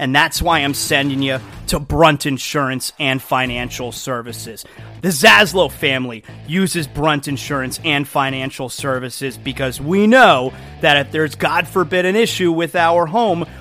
[0.00, 4.64] And that's why I'm sending you to Brunt Insurance and Financial Services.
[5.02, 11.34] The Zaslow family uses Brunt Insurance and Financial Services because we know that if there's,
[11.34, 13.44] God forbid, an issue with our home,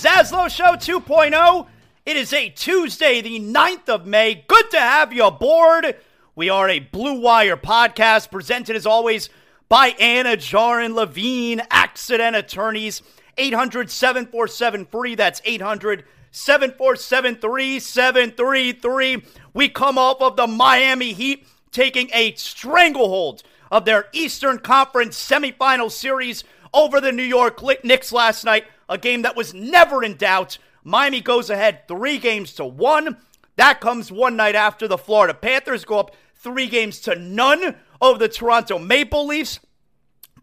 [0.00, 1.66] Zaslow Show 2.0.
[2.06, 4.46] It is a Tuesday, the 9th of May.
[4.48, 5.94] Good to have you aboard.
[6.34, 9.28] We are a Blue Wire podcast presented as always
[9.68, 13.02] by Anidjar and Levine, Accident Attorneys.
[13.36, 15.16] 800 747 free.
[15.16, 19.22] That's 800 747 3733.
[19.52, 25.90] We come off of the Miami Heat taking a stranglehold of their Eastern Conference semifinal
[25.90, 26.42] series
[26.72, 30.58] over the New York Knicks last night, a game that was never in doubt.
[30.84, 33.16] Miami goes ahead three games to one.
[33.56, 38.18] That comes one night after the Florida Panthers go up three games to none over
[38.18, 39.60] the Toronto Maple Leafs.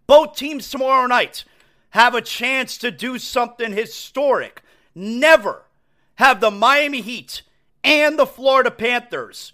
[0.08, 1.44] Both teams tomorrow night
[1.90, 4.62] have a chance to do something historic.
[4.96, 5.64] Never
[6.16, 7.42] have the Miami Heat
[7.84, 9.52] and the Florida Panthers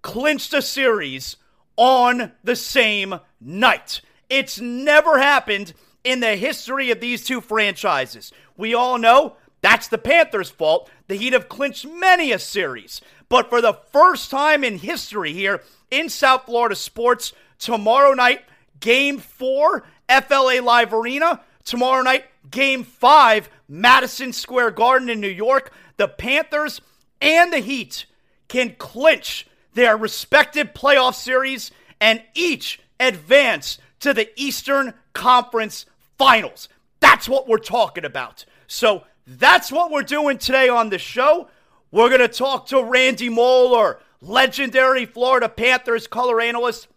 [0.00, 1.36] clinched a series
[1.76, 4.00] on the same night.
[4.30, 8.32] It's never happened in the history of these two franchises.
[8.56, 10.90] We all know that's the Panthers' fault.
[11.06, 13.00] The Heat have clinched many a series.
[13.28, 18.42] But for the first time in history here in South Florida sports, tomorrow night,
[18.80, 21.40] game four, FLA Live Arena.
[21.64, 25.72] Tomorrow night, game five, Madison Square Garden in New York.
[25.96, 26.80] The Panthers
[27.20, 28.06] and the Heat
[28.48, 31.70] can clinch their respective playoff series
[32.00, 35.86] and each advance to the Eastern Conference
[36.18, 36.68] Finals.
[37.00, 38.44] That's what we're talking about.
[38.66, 41.48] So that's what we're doing today on the show.
[41.90, 46.88] We're going to talk to Randy Moller, legendary Florida Panthers color analyst.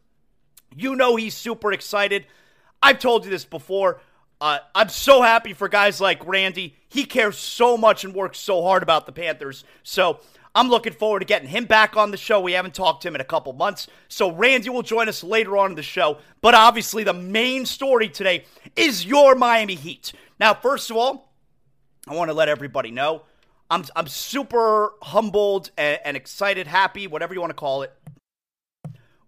[0.75, 2.25] You know he's super excited.
[2.81, 4.01] I've told you this before.
[4.39, 6.75] Uh, I'm so happy for guys like Randy.
[6.87, 9.63] He cares so much and works so hard about the Panthers.
[9.83, 10.19] So
[10.55, 12.39] I'm looking forward to getting him back on the show.
[12.39, 13.87] We haven't talked to him in a couple months.
[14.07, 16.17] So Randy will join us later on in the show.
[16.41, 18.45] But obviously, the main story today
[18.75, 20.13] is your Miami Heat.
[20.39, 21.33] Now, first of all,
[22.07, 23.23] I want to let everybody know
[23.69, 27.93] I'm, I'm super humbled and, and excited, happy, whatever you want to call it,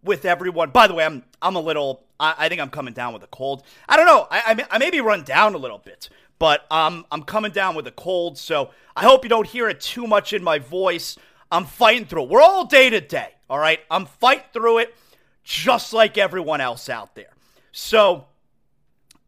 [0.03, 0.69] with everyone.
[0.69, 2.05] By the way, I'm I'm a little.
[2.19, 3.63] I, I think I'm coming down with a cold.
[3.89, 4.27] I don't know.
[4.29, 7.75] I, I, may, I maybe run down a little bit, but um, I'm coming down
[7.75, 8.37] with a cold.
[8.37, 11.17] So I hope you don't hear it too much in my voice.
[11.51, 12.29] I'm fighting through it.
[12.29, 13.29] We're all day to day.
[13.49, 13.79] All right.
[13.89, 14.95] I'm fighting through it,
[15.43, 17.31] just like everyone else out there.
[17.71, 18.25] So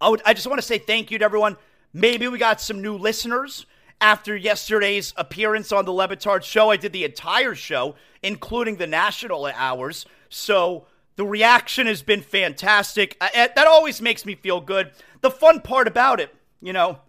[0.02, 1.56] I, would, I just want to say thank you to everyone
[1.94, 3.66] Maybe we got some new listeners
[4.00, 6.70] after yesterday's appearance on the Le Batard show.
[6.70, 10.06] I did the entire show, including the national hours.
[10.30, 10.86] So
[11.16, 13.18] the reaction has been fantastic.
[13.20, 14.92] I, that always makes me feel good.
[15.22, 17.00] The fun part about it, you know,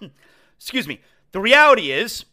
[0.56, 1.00] excuse me,
[1.32, 2.24] the reality is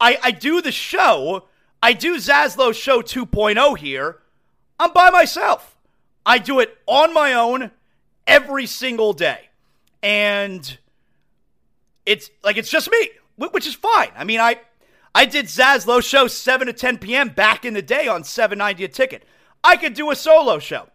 [0.00, 1.44] I, I do the show.
[1.82, 4.18] I do Zaslow Show 2.0 here.
[4.78, 5.76] I'm by myself.
[6.26, 7.70] I do it on my own
[8.26, 9.50] every single day.
[10.02, 10.78] And
[12.06, 14.10] it's like it's just me, which is fine.
[14.16, 14.60] I mean, I
[15.14, 17.28] I did Zaslow show 7 to 10 p.m.
[17.28, 19.24] back in the day on 790 a ticket.
[19.62, 20.88] I could do a solo show.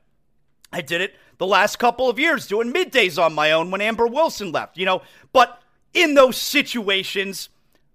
[0.71, 4.05] I did it the last couple of years doing middays on my own when Amber
[4.05, 5.01] Wilson left, you know.
[5.34, 5.60] But
[5.93, 7.50] in those situations,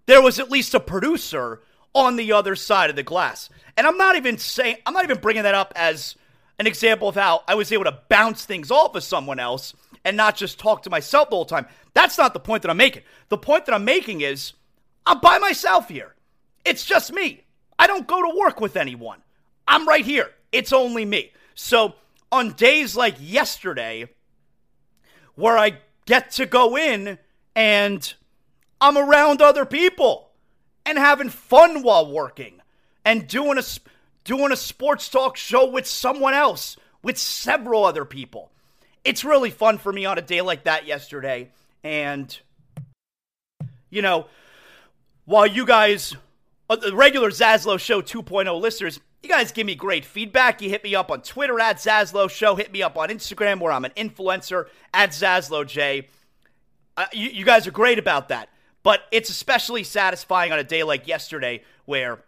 [0.06, 1.60] there was at least a producer
[1.94, 3.48] on the other side of the glass.
[3.76, 6.16] And I'm not even saying, I'm not even bringing that up as
[6.58, 9.74] an example of how I was able to bounce things off of someone else
[10.04, 11.66] and not just talk to myself the whole time.
[11.92, 13.02] That's not the point that I'm making.
[13.28, 14.54] The point that I'm making is
[15.06, 16.14] I'm by myself here.
[16.64, 17.44] It's just me.
[17.78, 19.20] I don't go to work with anyone.
[19.68, 20.30] I'm right here.
[20.52, 21.32] It's only me.
[21.54, 21.94] So
[22.34, 24.08] on days like yesterday,
[25.36, 27.16] where I get to go in
[27.54, 28.14] and
[28.80, 30.30] I'm around other people
[30.84, 32.60] and having fun while working
[33.04, 33.62] and doing a
[34.24, 38.50] doing a sports talk show with someone else, with several other people.
[39.04, 41.50] It's really fun for me on a day like that yesterday.
[41.84, 42.36] And,
[43.90, 44.26] you know,
[45.24, 46.16] while you guys,
[46.68, 50.60] uh, the regular Zaslow Show 2.0 listeners, you guys give me great feedback.
[50.60, 52.54] You hit me up on Twitter at Zaslow Show.
[52.54, 56.08] Hit me up on Instagram where I'm an influencer at Zaslow J.
[56.96, 58.50] Uh, you, you guys are great about that.
[58.82, 62.22] But it's especially satisfying on a day like yesterday where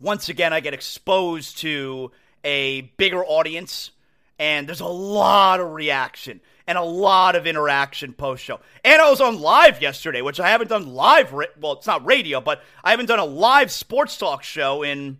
[0.00, 2.10] once again I get exposed to
[2.42, 3.92] a bigger audience
[4.38, 8.58] and there's a lot of reaction and a lot of interaction post show.
[8.84, 11.32] And I was on live yesterday, which I haven't done live.
[11.32, 15.18] well, it's not radio, but I haven't done a live sports talk show in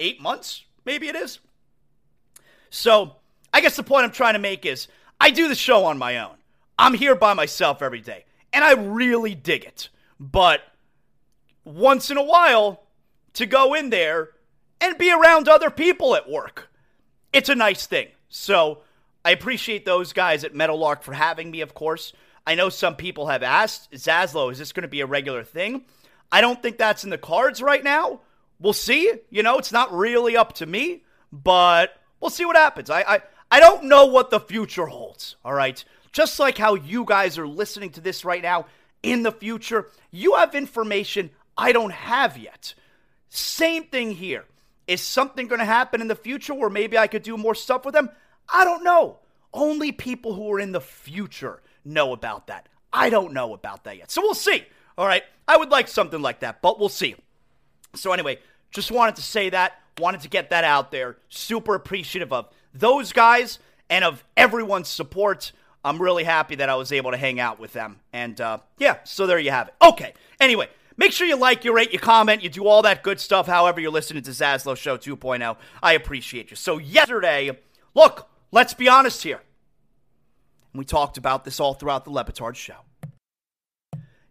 [0.00, 0.64] eight months.
[0.84, 1.38] Maybe it is.
[2.70, 3.16] So
[3.52, 4.88] I guess the point I'm trying to make is
[5.20, 6.34] I do the show on my own.
[6.78, 9.90] I'm here by myself every day, and I really dig it.
[10.18, 10.62] But
[11.64, 12.82] once in a while,
[13.34, 14.30] to go in there
[14.80, 16.70] and be around other people at work,
[17.32, 18.08] it's a nice thing.
[18.28, 18.82] So
[19.24, 22.12] I appreciate those guys at Meadowlark for having me, of course.
[22.46, 25.84] I know some people have asked, Zaslow, is this going to be a regular thing?
[26.32, 28.20] I don't think that's in the cards right now.
[28.60, 29.12] We'll see.
[29.30, 31.02] You know, it's not really up to me,
[31.32, 32.90] but we'll see what happens.
[32.90, 35.82] I, I, I don't know what the future holds, all right?
[36.12, 38.66] Just like how you guys are listening to this right now,
[39.02, 42.74] in the future, you have information I don't have yet.
[43.30, 44.44] Same thing here.
[44.86, 47.84] Is something going to happen in the future where maybe I could do more stuff
[47.84, 48.10] with them?
[48.52, 49.20] I don't know.
[49.54, 52.68] Only people who are in the future know about that.
[52.92, 54.10] I don't know about that yet.
[54.10, 54.64] So we'll see.
[54.98, 55.22] All right.
[55.46, 57.14] I would like something like that, but we'll see.
[57.94, 58.38] So, anyway,
[58.70, 59.80] just wanted to say that.
[59.98, 61.16] Wanted to get that out there.
[61.28, 65.52] Super appreciative of those guys and of everyone's support.
[65.84, 68.00] I'm really happy that I was able to hang out with them.
[68.12, 69.74] And uh, yeah, so there you have it.
[69.82, 70.14] Okay.
[70.38, 70.68] Anyway,
[71.00, 73.80] Make sure you like, you rate, you comment, you do all that good stuff, however
[73.80, 75.56] you're listening to Zaslow Show 2.0.
[75.82, 76.56] I appreciate you.
[76.56, 77.58] So, yesterday,
[77.94, 79.40] look, let's be honest here.
[80.74, 82.74] We talked about this all throughout the Le Batard show.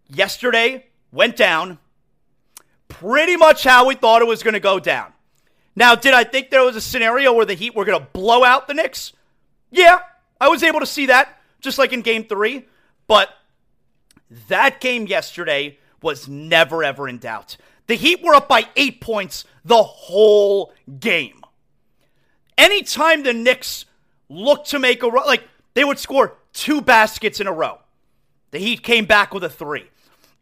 [0.08, 1.80] Yesterday went down
[2.90, 5.14] pretty much how we thought it was going to go down.
[5.76, 8.44] Now, did I think there was a scenario where the Heat were going to blow
[8.44, 9.14] out the Knicks?
[9.72, 10.00] Yeah,
[10.42, 12.66] I was able to see that, just like in game three.
[13.08, 13.30] But
[14.50, 17.56] that game yesterday was never, ever in doubt.
[17.88, 21.42] The Heat were up by eight points the whole game.
[22.58, 23.86] Anytime the Knicks
[24.28, 27.80] looked to make a run, like they would score two baskets in a row.
[28.52, 29.90] The Heat came back with a three.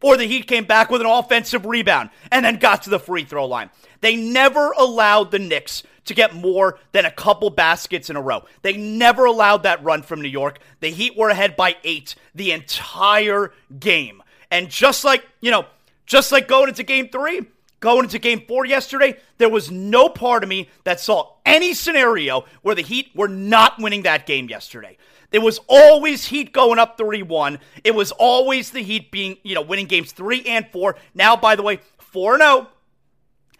[0.00, 3.24] Or the Heat came back with an offensive rebound and then got to the free
[3.24, 3.70] throw line.
[4.00, 8.44] They never allowed the Knicks to get more than a couple baskets in a row.
[8.62, 10.60] They never allowed that run from New York.
[10.80, 14.22] The Heat were ahead by eight the entire game.
[14.50, 15.66] And just like, you know,
[16.06, 17.42] just like going into game three,
[17.80, 22.44] going into game four yesterday, there was no part of me that saw any scenario
[22.62, 24.96] where the Heat were not winning that game yesterday.
[25.30, 27.58] There was always Heat going up 3 1.
[27.84, 30.96] It was always the Heat being, you know, winning games three and four.
[31.14, 32.68] Now, by the way, 4 0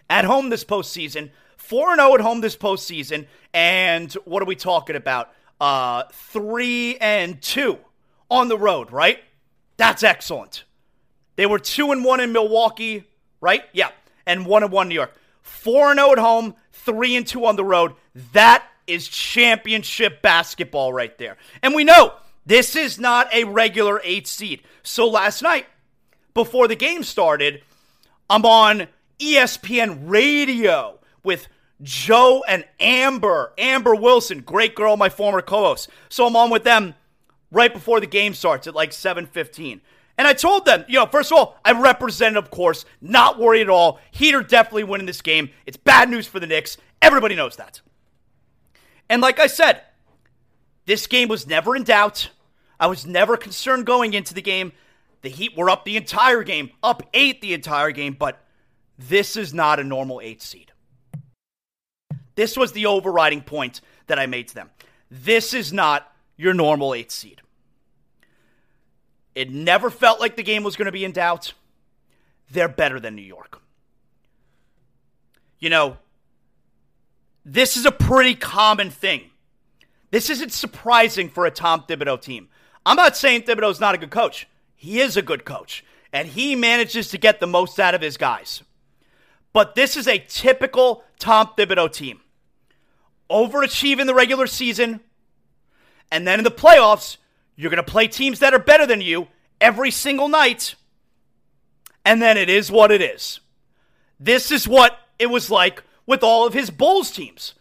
[0.09, 1.31] at home this postseason.
[1.57, 3.27] 4 0 at home this postseason.
[3.53, 5.31] And what are we talking about?
[5.61, 7.79] Uh, 3 and 2
[8.31, 9.19] on the road, right?
[9.77, 10.65] That's excellent.
[11.37, 13.05] They were 2 and 1 in Milwaukee,
[13.41, 13.63] right?
[13.73, 13.91] Yeah.
[14.27, 15.15] And 1 and 1 New York.
[15.43, 17.95] 4 and 0 at home, 3 and 2 on the road.
[18.33, 21.37] That is championship basketball right there.
[21.63, 22.15] And we know
[22.47, 24.63] this is not a regular 8 seed.
[24.83, 25.67] So last night,
[26.35, 27.63] before the game started,
[28.31, 31.49] I'm on ESPN radio with
[31.83, 35.89] Joe and Amber, Amber Wilson, great girl, my former co-host.
[36.09, 36.95] So I'm on with them
[37.51, 39.81] right before the game starts at like 7:15.
[40.17, 43.63] And I told them, you know, first of all, I represented, of course, not worried
[43.63, 44.01] at all.
[44.11, 45.51] Heat are definitely winning this game.
[45.65, 46.77] It's bad news for the Knicks.
[47.01, 47.81] Everybody knows that.
[49.11, 49.83] And like I said,
[50.87, 52.31] this game was never in doubt.
[52.81, 54.73] I was never concerned going into the game.
[55.23, 58.45] The Heat were up the entire game, up eight the entire game, but
[58.99, 60.73] this is not a normal eight seed.
[62.37, 64.71] This was the overriding point that I made to them.
[65.11, 67.41] This is not your normal eight seed.
[69.35, 71.53] It never felt like the game was going to be in doubt.
[72.51, 73.61] They're better than New York.
[75.59, 75.97] You know,
[77.53, 79.31] this is a pretty common thing.
[80.11, 82.49] This isn't surprising for a Tom Thibodeau team.
[82.85, 84.47] I'm not saying Thibodeau's not a good coach.
[84.77, 88.17] He is a good coach, and he manages to get the most out of his
[88.17, 88.63] guys.
[89.53, 92.21] But this is a typical Tom Thibodeau team.
[93.31, 95.01] Overachieve in the regular season,
[96.13, 97.17] and then in the playoffs,
[97.57, 99.29] you're going to play teams that are better than you
[99.61, 100.75] every single night.
[102.05, 103.41] And then it is what it is.
[104.21, 107.55] This is what it was like with all of his Bulls teams.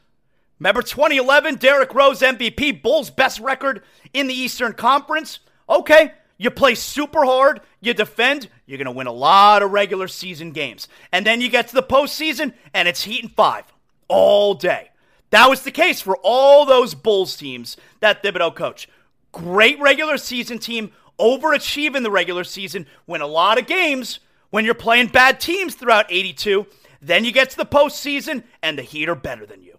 [0.57, 5.39] Remember 2011, Derrick Rose MVP, Bulls best record in the Eastern Conference?
[5.69, 10.07] Okay, you play super hard, you defend, you're going to win a lot of regular
[10.07, 10.87] season games.
[11.11, 13.65] And then you get to the postseason, and it's Heat and five
[14.07, 14.91] all day.
[15.31, 18.87] That was the case for all those Bulls teams that Thibodeau coach
[19.33, 24.63] great regular season team, overachieve in the regular season, win a lot of games when
[24.63, 26.65] you're playing bad teams throughout 82.
[27.01, 29.77] Then you get to the postseason, and the Heat are better than you.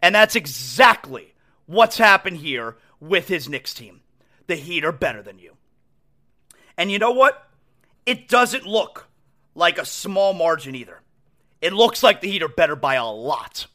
[0.00, 1.34] And that's exactly
[1.66, 4.00] what's happened here with his Knicks team.
[4.46, 5.56] The Heat are better than you.
[6.76, 7.48] And you know what?
[8.06, 9.08] It doesn't look
[9.54, 11.00] like a small margin either.
[11.60, 13.66] It looks like the Heat are better by a lot.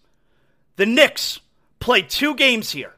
[0.76, 1.40] The Knicks
[1.80, 2.94] played two games here.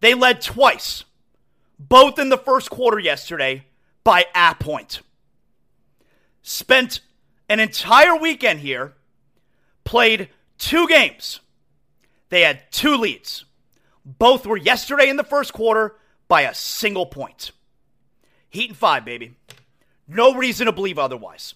[0.00, 1.04] They led twice,
[1.78, 3.64] both in the first quarter yesterday,
[4.04, 5.00] by a point.
[6.42, 7.00] Spent
[7.48, 8.94] an entire weekend here,
[9.84, 11.40] played two games.
[12.28, 13.44] They had two leads.
[14.04, 15.96] Both were yesterday in the first quarter
[16.28, 17.52] by a single point.
[18.48, 19.36] Heat and five, baby.
[20.08, 21.54] No reason to believe otherwise.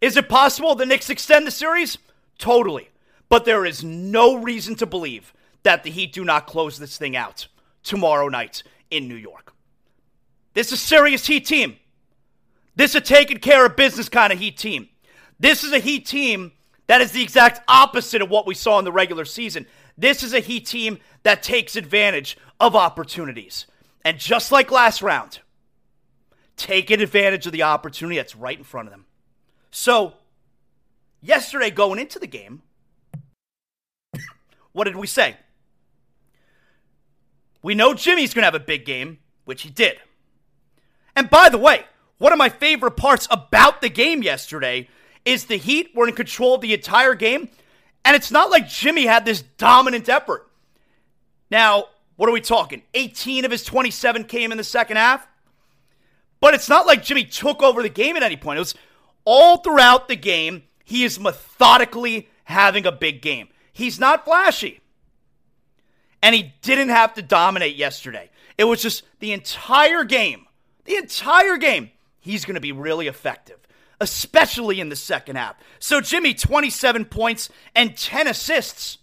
[0.00, 1.96] Is it possible the Knicks extend the series?
[2.38, 2.90] Totally.
[3.28, 7.16] But there is no reason to believe that the Heat do not close this thing
[7.16, 7.48] out
[7.82, 9.52] tomorrow night in New York.
[10.52, 11.76] This is a serious Heat team.
[12.76, 14.88] This is a taking care of business kind of Heat team.
[15.38, 16.52] This is a Heat team
[16.86, 19.66] that is the exact opposite of what we saw in the regular season.
[19.96, 23.66] This is a Heat team that takes advantage of opportunities.
[24.04, 25.40] And just like last round,
[26.56, 29.06] taking advantage of the opportunity that's right in front of them.
[29.70, 30.14] So,
[31.20, 32.62] yesterday going into the game,
[34.72, 35.36] what did we say?
[37.62, 39.96] We know Jimmy's going to have a big game, which he did.
[41.16, 41.84] And by the way,
[42.24, 44.88] one of my favorite parts about the game yesterday
[45.26, 47.50] is the Heat were in control the entire game,
[48.02, 50.50] and it's not like Jimmy had this dominant effort.
[51.50, 51.84] Now,
[52.16, 52.80] what are we talking?
[52.94, 55.28] 18 of his 27 came in the second half.
[56.40, 58.56] But it's not like Jimmy took over the game at any point.
[58.56, 58.74] It was
[59.26, 63.48] all throughout the game, he is methodically having a big game.
[63.70, 64.80] He's not flashy
[66.22, 68.30] and he didn't have to dominate yesterday.
[68.56, 70.46] It was just the entire game,
[70.86, 71.90] the entire game,
[72.24, 73.58] he's going to be really effective,
[74.00, 75.56] especially in the second half.
[75.78, 78.98] So, Jimmy, 27 points and 10 assists.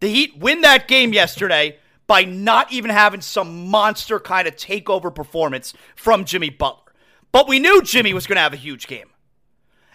[0.00, 5.14] The Heat win that game yesterday by not even having some monster kind of takeover
[5.14, 6.92] performance from Jimmy Butler.
[7.30, 9.08] But we knew Jimmy was going to have a huge game.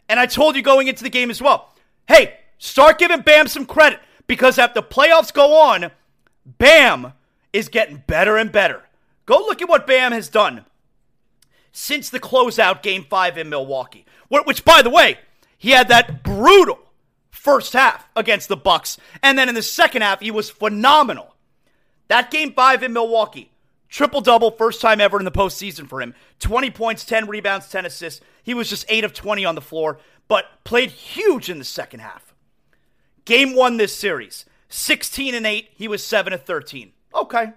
[0.08, 1.72] And I told you going into the game as well
[2.08, 5.92] hey, start giving Bam some credit because after the playoffs go on,
[6.46, 7.14] Bam
[7.52, 8.84] is getting better and better.
[9.26, 10.66] Go look at what Bam has done
[11.76, 14.06] since the closeout game five in Milwaukee.
[14.30, 15.20] Which, by the way,
[15.58, 16.80] he had that brutal
[17.30, 21.36] first half against the Bucks, and then in the second half, he was phenomenal.
[22.08, 23.52] That game five in Milwaukee,
[23.90, 26.16] triple double, first time ever in the postseason for him.
[26.40, 28.22] 20 points, 10 rebounds, 10 assists.
[28.42, 32.00] He was just 8 of 20 on the floor, but played huge in the second
[32.00, 32.34] half.
[33.26, 34.46] Game one this series.
[34.70, 35.70] 16 and 8.
[35.76, 36.94] He was 7 of 13.
[37.14, 37.52] Okay.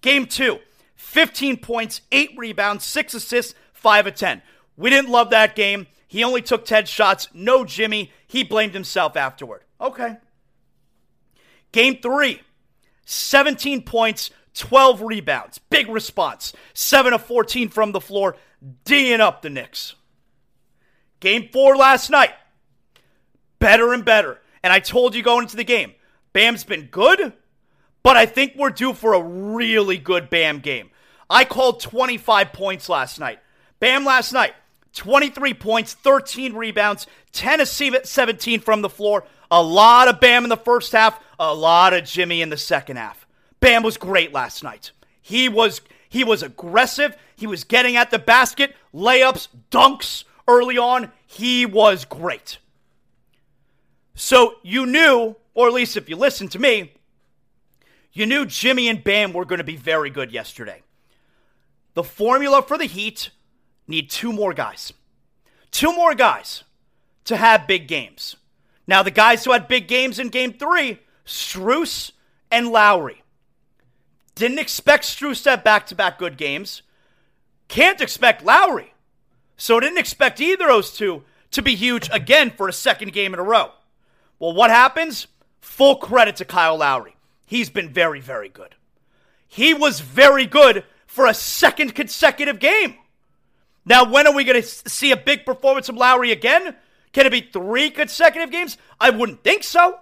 [0.00, 0.60] Game two
[1.00, 4.42] 15 points, 8 rebounds, 6 assists, 5 of 10.
[4.76, 5.86] We didn't love that game.
[6.06, 7.28] He only took 10 shots.
[7.34, 8.12] No Jimmy.
[8.26, 9.64] He blamed himself afterward.
[9.80, 10.18] Okay.
[11.72, 12.42] Game three
[13.06, 15.58] 17 points, 12 rebounds.
[15.58, 16.52] Big response.
[16.74, 18.36] 7 of 14 from the floor,
[18.84, 19.94] D'ing up the Knicks.
[21.18, 22.34] Game four last night.
[23.58, 24.38] Better and better.
[24.62, 25.94] And I told you going into the game,
[26.32, 27.32] Bam's been good,
[28.02, 30.89] but I think we're due for a really good Bam game.
[31.30, 33.38] I called 25 points last night.
[33.78, 34.52] Bam last night,
[34.94, 39.24] 23 points, 13 rebounds, 10 of 17 from the floor.
[39.50, 42.96] A lot of Bam in the first half, a lot of Jimmy in the second
[42.96, 43.26] half.
[43.60, 44.90] Bam was great last night.
[45.22, 47.16] He was he was aggressive.
[47.36, 51.12] He was getting at the basket, layups, dunks early on.
[51.24, 52.58] He was great.
[54.16, 56.92] So you knew, or at least if you listened to me,
[58.12, 60.82] you knew Jimmy and Bam were going to be very good yesterday.
[61.94, 63.30] The formula for the Heat
[63.86, 64.92] need two more guys.
[65.70, 66.64] Two more guys
[67.24, 68.36] to have big games.
[68.86, 72.12] Now, the guys who had big games in game three, Strus
[72.50, 73.22] and Lowry.
[74.34, 76.82] Didn't expect Strus to have back to back good games.
[77.68, 78.94] Can't expect Lowry.
[79.56, 83.34] So didn't expect either of those two to be huge again for a second game
[83.34, 83.72] in a row.
[84.38, 85.26] Well, what happens?
[85.60, 87.16] Full credit to Kyle Lowry.
[87.44, 88.74] He's been very, very good.
[89.46, 92.94] He was very good for a second consecutive game.
[93.84, 96.76] Now, when are we going to see a big performance from Lowry again?
[97.12, 98.78] Can it be three consecutive games?
[99.00, 99.98] I wouldn't think so.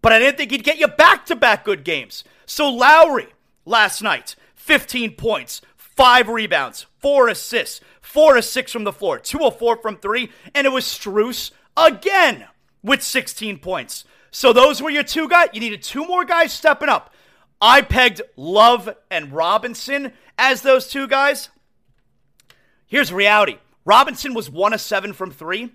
[0.00, 2.24] But I didn't think he'd get you back to back good games.
[2.46, 3.26] So, Lowry
[3.66, 9.44] last night, 15 points, five rebounds, four assists, four to six from the floor, two
[9.44, 12.46] of four from three, and it was Strus again
[12.82, 14.06] with 16 points.
[14.30, 15.50] So those were your two guys.
[15.52, 17.12] You needed two more guys stepping up.
[17.60, 21.50] I pegged Love and Robinson as those two guys.
[22.86, 25.70] Here's reality Robinson was one of seven from three.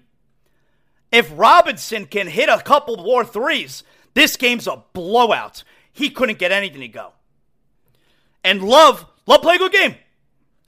[1.12, 3.84] If Robinson can hit a couple more threes,
[4.16, 5.64] this game's a blowout.
[5.94, 7.14] He couldn't get anything to go.
[8.44, 9.96] And Love, Love played a good game.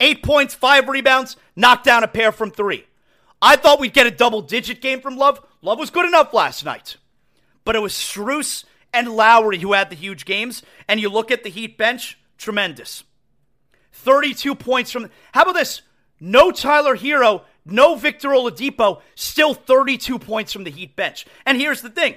[0.00, 2.86] Eight points, five rebounds, knocked down a pair from three.
[3.42, 5.44] I thought we'd get a double digit game from Love.
[5.60, 6.96] Love was good enough last night.
[7.64, 10.62] But it was Strus and Lowry who had the huge games.
[10.86, 13.04] And you look at the Heat bench, tremendous.
[13.98, 15.10] 32 points from.
[15.32, 15.82] How about this?
[16.20, 21.26] No Tyler Herro, no Victor Oladipo, still 32 points from the Heat bench.
[21.46, 22.16] And here's the thing.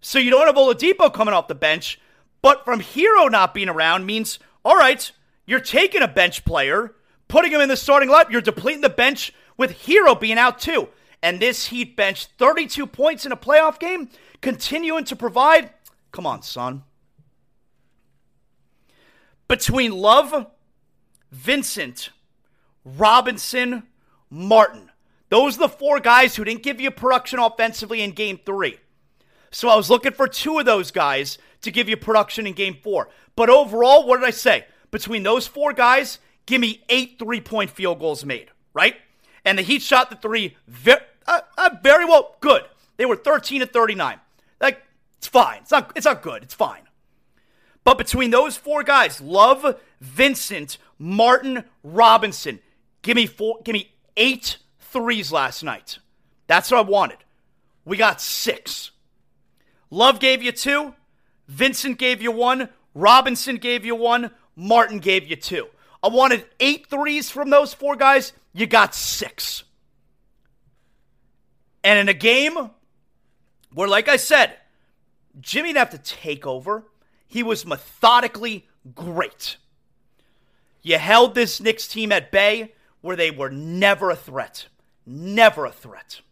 [0.00, 2.00] So you don't have Oladipo coming off the bench,
[2.42, 5.10] but from Herro not being around means, all right,
[5.46, 6.94] you're taking a bench player,
[7.26, 10.88] putting him in the starting lineup, you're depleting the bench with Herro being out too.
[11.22, 14.08] And this Heat bench, 32 points in a playoff game,
[14.40, 15.70] continuing to provide.
[16.12, 16.84] Come on, son.
[19.48, 20.46] Between Love,
[21.30, 22.10] Vincent,
[22.84, 23.84] Robinson,
[24.30, 24.90] Martin.
[25.28, 28.78] Those are the four guys who didn't give you production offensively in game three.
[29.50, 32.76] So I was looking for two of those guys to give you production in game
[32.82, 33.08] four.
[33.36, 34.66] But overall, what did I say?
[34.90, 38.96] Between those four guys, give me eight three point field goals made, right?
[39.44, 42.62] And the Heat shot the three very, uh, uh, very well good.
[42.96, 44.18] They were 13 to 39.
[44.60, 44.82] Like,
[45.16, 45.60] it's fine.
[45.62, 46.42] It's not, it's not good.
[46.42, 46.82] It's fine.
[47.84, 52.60] But between those four guys, Love, Vincent, Martin, Robinson,
[53.02, 55.98] give me four, give me eight threes last night.
[56.46, 57.18] That's what I wanted.
[57.84, 58.90] We got six.
[59.90, 60.94] Love gave you two.
[61.46, 62.68] Vincent gave you one.
[62.94, 64.30] Robinson gave you one.
[64.56, 65.68] Martin gave you two.
[66.02, 68.32] I wanted eight threes from those four guys.
[68.52, 69.64] You got six.
[71.82, 72.70] And in a game
[73.72, 74.56] where, like I said,
[75.40, 76.84] Jimmy didn't have to take over,
[77.26, 79.56] he was methodically great.
[80.88, 82.72] You held this Knicks team at bay
[83.02, 84.68] where they were never a threat.
[85.04, 86.22] Never a threat.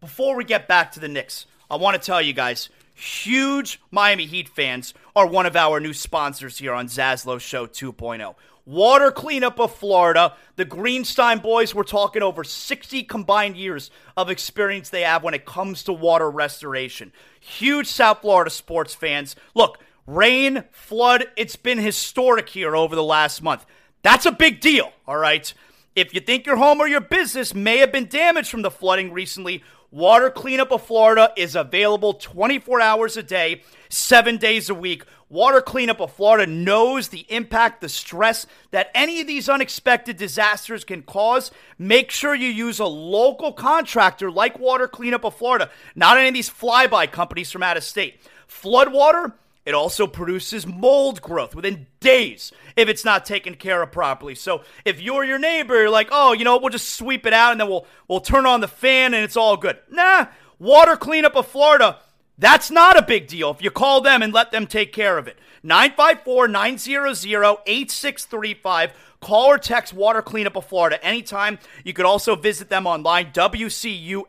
[0.00, 4.26] Before we get back to the Knicks, I want to tell you guys huge Miami
[4.26, 8.34] Heat fans are one of our new sponsors here on Zaslow Show 2.0.
[8.66, 10.34] Water Cleanup of Florida.
[10.56, 15.46] The Greenstein boys were talking over 60 combined years of experience they have when it
[15.46, 17.12] comes to water restoration.
[17.38, 19.36] Huge South Florida sports fans.
[19.54, 19.78] Look,
[20.16, 23.64] rain, flood, it's been historic here over the last month.
[24.02, 25.52] That's a big deal, all right?
[25.94, 29.12] If you think your home or your business may have been damaged from the flooding
[29.12, 35.04] recently, Water Cleanup of Florida is available 24 hours a day, seven days a week.
[35.28, 40.84] Water Cleanup of Florida knows the impact, the stress that any of these unexpected disasters
[40.84, 41.50] can cause.
[41.76, 46.34] Make sure you use a local contractor like Water Cleanup of Florida, not any of
[46.34, 48.20] these flyby companies from out of state.
[48.48, 49.32] Floodwater
[49.70, 54.34] it also produces mold growth within days if it's not taken care of properly.
[54.34, 57.52] So if you're your neighbor, you're like, oh, you know, we'll just sweep it out
[57.52, 59.78] and then we'll we'll turn on the fan and it's all good.
[59.88, 60.26] Nah,
[60.58, 62.00] water cleanup of Florida,
[62.36, 65.28] that's not a big deal if you call them and let them take care of
[65.28, 65.38] it.
[65.62, 71.58] 954 900 8635 Call or text Water Cleanup of Florida anytime.
[71.84, 74.24] You could also visit them online, WCUFL.com.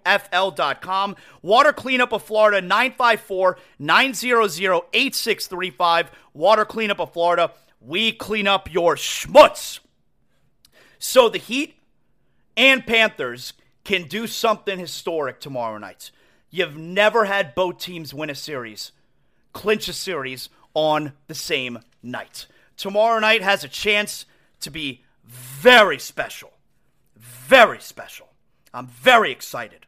[1.41, 6.11] Water Cleanup of Florida, 954 900 8635.
[6.33, 7.51] Water Cleanup of Florida.
[7.79, 9.79] we clean up your schmutz.
[10.99, 11.75] So the Heat
[12.57, 16.11] and Panthers can do something historic tomorrow night.
[16.49, 18.91] You've never had both teams win a series,
[19.53, 22.45] clinch a series on the same night.
[22.75, 24.25] Tomorrow night has a chance
[24.61, 26.51] to be very special.
[27.17, 28.29] Very special.
[28.73, 29.85] I'm very excited.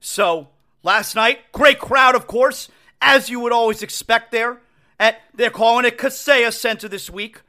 [0.00, 0.48] So,
[0.82, 2.68] last night, great crowd, of course,
[3.00, 4.60] as you would always expect there.
[4.98, 7.42] At they're calling it Kaseya Center this week.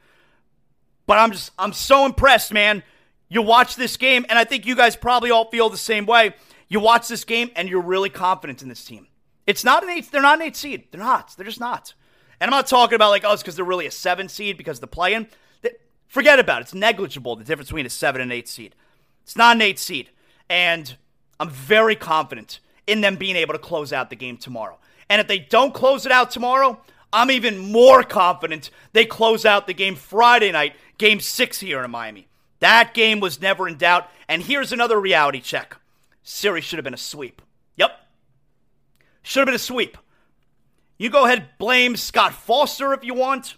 [1.06, 2.82] But I'm just I'm so impressed, man.
[3.28, 6.34] You watch this game, and I think you guys probably all feel the same way.
[6.68, 9.06] You watch this game, and you're really confident in this team.
[9.46, 10.10] It's not an eight.
[10.10, 10.88] They're not an eight seed.
[10.90, 11.34] They're not.
[11.36, 11.94] They're just not.
[12.40, 14.86] And I'm not talking about like, oh, because they're really a seven seed because the
[14.86, 15.26] play-in.
[16.08, 16.64] Forget about it.
[16.64, 18.74] It's negligible the difference between a seven and eight seed.
[19.22, 20.10] It's not an eight seed,
[20.48, 20.96] and
[21.38, 24.78] I'm very confident in them being able to close out the game tomorrow.
[25.10, 26.80] And if they don't close it out tomorrow,
[27.12, 31.90] I'm even more confident they close out the game Friday night, game six here in
[31.90, 32.28] Miami.
[32.60, 34.08] That game was never in doubt.
[34.28, 35.76] And here's another reality check
[36.22, 37.40] series should have been a sweep.
[37.76, 37.98] Yep.
[39.22, 39.96] Should have been a sweep.
[40.98, 43.54] You go ahead, blame Scott Foster if you want,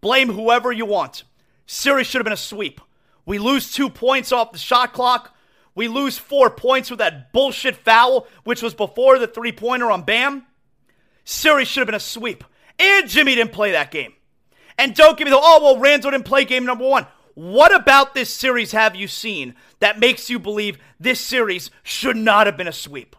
[0.00, 1.24] blame whoever you want.
[1.70, 2.80] Series should have been a sweep.
[3.26, 5.36] We lose two points off the shot clock.
[5.74, 10.02] We lose four points with that bullshit foul, which was before the three pointer on
[10.02, 10.46] Bam.
[11.24, 12.42] Series should have been a sweep.
[12.78, 14.14] And Jimmy didn't play that game.
[14.78, 17.06] And don't give me the, oh, well, Randle didn't play game number one.
[17.34, 22.46] What about this series have you seen that makes you believe this series should not
[22.46, 23.14] have been a sweep?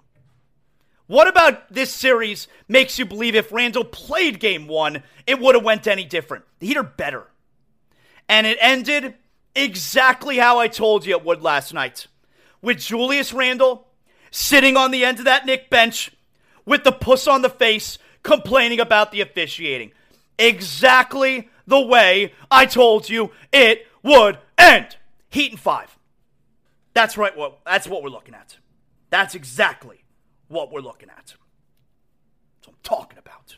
[1.06, 5.64] What about this series makes you believe if Randle played game one, it would have
[5.64, 6.46] went any different?
[6.58, 7.28] The Heat are better.
[8.30, 9.16] And it ended
[9.56, 12.08] exactly how I told you it would last night.
[12.62, 13.88] With Julius Randle
[14.32, 16.12] sitting on the end of that Knick bench
[16.66, 19.92] with the puss on the face complaining about the officiating.
[20.38, 24.98] Exactly the way I told you it would end.
[25.30, 25.98] Heat and five.
[26.94, 27.36] That's right.
[27.36, 28.58] What that's what we're looking at.
[29.10, 30.04] That's exactly
[30.48, 31.16] what we're looking at.
[31.18, 33.58] That's what I'm talking about.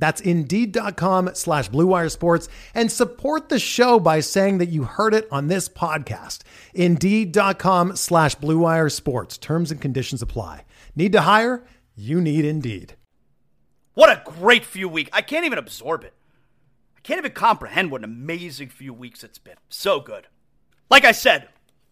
[0.00, 5.28] That's Indeed.com slash BlueWire Sports and support the show by saying that you heard it
[5.30, 6.40] on this podcast.
[6.74, 9.38] Indeed.com slash BlueWire Sports.
[9.38, 10.64] Terms and conditions apply.
[10.96, 11.64] Need to hire?
[11.94, 12.96] You need Indeed.
[13.94, 15.10] What a great few weeks.
[15.12, 16.14] I can't even absorb it.
[16.96, 19.56] I can't even comprehend what an amazing few weeks it's been.
[19.68, 20.26] So good.
[20.90, 21.48] Like I said,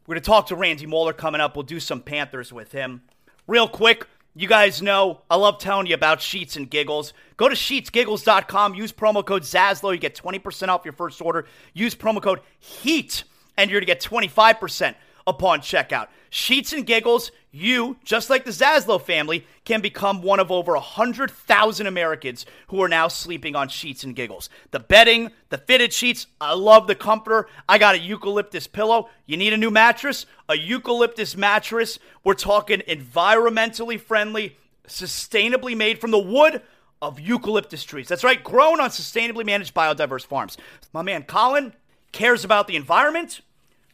[0.06, 1.54] we're going to talk to Randy Moller coming up.
[1.54, 3.02] We'll do some Panthers with him.
[3.46, 4.06] Real quick,
[4.38, 7.12] you guys know I love telling you about Sheets and Giggles.
[7.36, 9.92] Go to sheetsgiggles.com, use promo code Zaslow.
[9.92, 11.46] You get 20% off your first order.
[11.74, 13.24] Use promo code HEAT,
[13.56, 14.94] and you're to get 25%
[15.26, 16.06] upon checkout.
[16.30, 21.86] Sheets and Giggles, you, just like the Zaslow family, can become one of over 100,000
[21.86, 24.48] Americans who are now sleeping on Sheets and Giggles.
[24.70, 27.48] The bedding, the fitted sheets, I love the comforter.
[27.68, 29.08] I got a eucalyptus pillow.
[29.26, 30.26] You need a new mattress?
[30.48, 31.98] A eucalyptus mattress.
[32.24, 36.62] We're talking environmentally friendly, sustainably made from the wood
[37.02, 38.08] of eucalyptus trees.
[38.08, 40.56] That's right, grown on sustainably managed biodiverse farms.
[40.92, 41.74] My man Colin
[42.12, 43.40] cares about the environment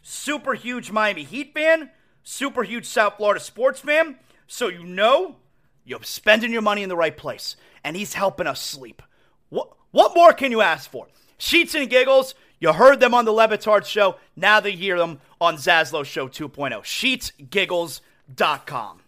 [0.04, 1.90] super huge Miami Heat fan,
[2.24, 4.16] super huge South Florida sports fan.
[4.48, 5.36] So you know
[5.84, 7.56] you're spending your money in the right place.
[7.84, 9.02] And he's helping us sleep.
[9.50, 11.06] What, what more can you ask for?
[11.38, 12.34] Sheets and giggles.
[12.58, 14.16] You heard them on the Le Batard show.
[14.34, 16.82] Now they hear them on Zaslow Show 2.0.
[16.82, 19.00] Sheetsgiggles.com.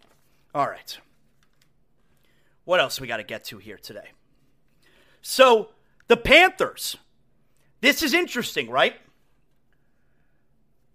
[0.54, 0.98] All right.
[2.64, 4.10] What else we got to get to here today?
[5.22, 5.70] So,
[6.08, 6.96] the Panthers.
[7.80, 8.96] This is interesting, right?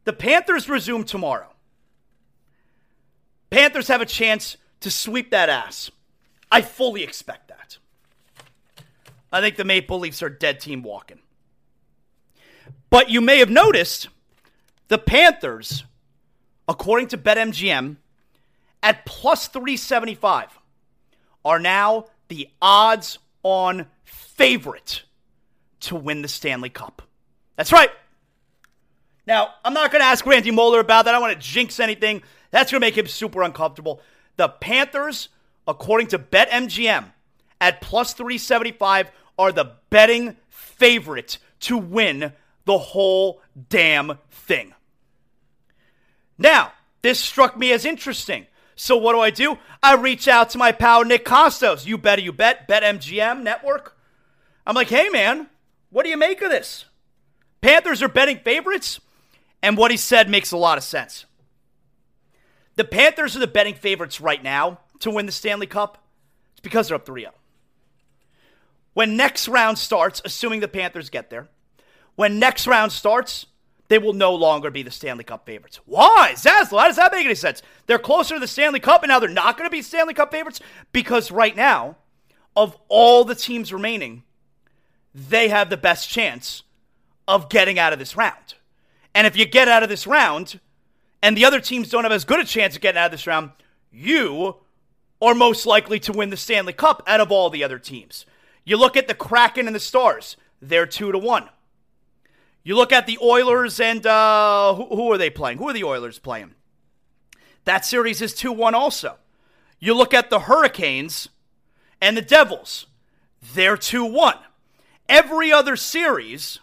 [0.03, 1.50] The Panthers resume tomorrow.
[3.51, 5.91] Panthers have a chance to sweep that ass.
[6.51, 7.77] I fully expect that.
[9.31, 11.19] I think the Maple Leafs are dead team walking.
[12.89, 14.09] But you may have noticed
[14.87, 15.85] the Panthers,
[16.67, 17.97] according to BetMGM
[18.83, 20.59] at plus 375
[21.45, 25.03] are now the odds on favorite
[25.81, 27.01] to win the Stanley Cup.
[27.55, 27.89] That's right.
[29.25, 31.11] Now, I'm not going to ask Randy Moller about that.
[31.11, 32.23] I don't want to jinx anything.
[32.51, 34.01] That's going to make him super uncomfortable.
[34.37, 35.29] The Panthers,
[35.67, 37.05] according to BetMGM,
[37.59, 42.33] at plus 375 are the betting favorite to win
[42.65, 44.73] the whole damn thing.
[46.37, 48.47] Now, this struck me as interesting.
[48.75, 49.57] So what do I do?
[49.83, 51.85] I reach out to my pal Nick Kostos.
[51.85, 53.95] You better you bet, BetMGM network.
[54.65, 55.47] I'm like, hey man,
[55.91, 56.85] what do you make of this?
[57.61, 58.99] Panthers are betting favorites,
[59.61, 61.25] and what he said makes a lot of sense.
[62.81, 66.03] The Panthers are the betting favorites right now to win the Stanley Cup.
[66.53, 67.31] It's because they're up 3 0.
[68.95, 71.47] When next round starts, assuming the Panthers get there,
[72.15, 73.45] when next round starts,
[73.89, 75.79] they will no longer be the Stanley Cup favorites.
[75.85, 76.33] Why?
[76.35, 77.61] Zaslow, how does that make any sense?
[77.85, 80.31] They're closer to the Stanley Cup, and now they're not going to be Stanley Cup
[80.31, 80.59] favorites?
[80.91, 81.97] Because right now,
[82.55, 84.23] of all the teams remaining,
[85.13, 86.63] they have the best chance
[87.27, 88.55] of getting out of this round.
[89.13, 90.59] And if you get out of this round,
[91.21, 93.27] and the other teams don't have as good a chance of getting out of this
[93.27, 93.51] round,
[93.91, 94.55] you
[95.21, 98.25] are most likely to win the Stanley Cup out of all the other teams.
[98.63, 101.49] You look at the Kraken and the Stars, they're two to one.
[102.63, 105.57] You look at the Oilers and uh, who, who are they playing?
[105.57, 106.53] Who are the Oilers playing?
[107.65, 109.17] That series is 2 1 also.
[109.79, 111.29] You look at the Hurricanes
[111.99, 112.87] and the Devils,
[113.53, 114.35] they're 2 1.
[115.09, 116.59] Every other series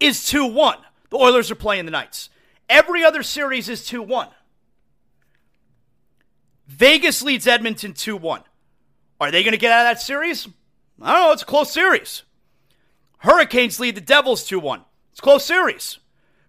[0.00, 0.78] is 2 1.
[1.10, 2.30] The Oilers are playing the Knights.
[2.72, 4.28] Every other series is 2 1.
[6.68, 8.42] Vegas leads Edmonton 2 1.
[9.20, 10.48] Are they going to get out of that series?
[11.02, 11.32] I don't know.
[11.32, 12.22] It's a close series.
[13.18, 14.80] Hurricanes lead the Devils 2 1.
[15.10, 15.98] It's a close series.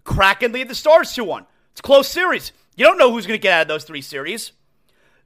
[0.05, 1.45] Kraken lead the Stars 2 1.
[1.71, 2.53] It's a close series.
[2.77, 4.53] You don't know who's going to get out of those three series.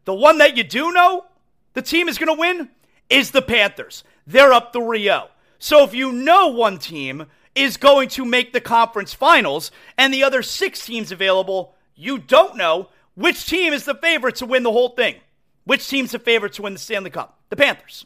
[0.06, 1.26] The one that you do know
[1.74, 2.72] the team is going to win
[3.08, 4.04] is the Panthers.
[4.26, 5.30] They're up 3 0.
[5.60, 10.24] So if you know one team is going to make the conference finals and the
[10.24, 14.72] other six teams available, you don't know which team is the favorite to win the
[14.72, 15.16] whole thing.
[15.64, 17.40] Which team's the favorite to win the Stanley Cup?
[17.50, 18.06] The Panthers.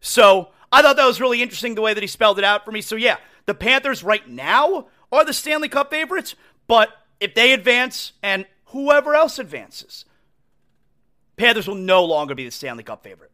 [0.00, 2.70] So I thought that was really interesting the way that he spelled it out for
[2.70, 2.80] me.
[2.80, 6.36] So yeah, the Panthers right now are the Stanley Cup favorites,
[6.68, 10.04] but if they advance and whoever else advances,
[11.36, 13.32] Panthers will no longer be the Stanley Cup favorite.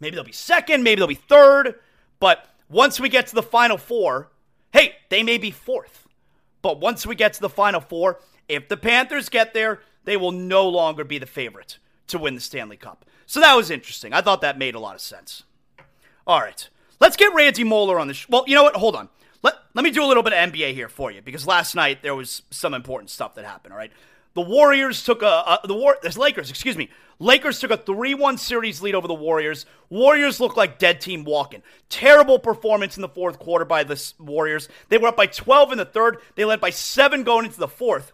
[0.00, 1.74] Maybe they'll be second, maybe they'll be third,
[2.18, 4.30] but once we get to the final four,
[4.72, 6.06] hey, they may be fourth.
[6.62, 10.32] But once we get to the final four, if the Panthers get there, they will
[10.32, 11.78] no longer be the favorite
[12.08, 13.04] to win the Stanley Cup.
[13.26, 14.12] So that was interesting.
[14.12, 15.44] I thought that made a lot of sense.
[16.26, 16.68] All right.
[17.00, 18.26] Let's get Randy Moller on the show.
[18.30, 18.76] Well, you know what?
[18.76, 19.08] Hold on.
[19.42, 22.02] Let, let me do a little bit of NBA here for you because last night
[22.02, 23.92] there was some important stuff that happened, all right?
[24.34, 26.90] The Warriors took a, a the War the Lakers, excuse me.
[27.20, 29.66] Lakers took a 3-1 series lead over the Warriors.
[29.90, 31.62] Warriors look like dead team walking.
[31.88, 34.68] Terrible performance in the fourth quarter by the Warriors.
[34.88, 36.18] They were up by 12 in the third.
[36.36, 38.12] They led by 7 going into the fourth.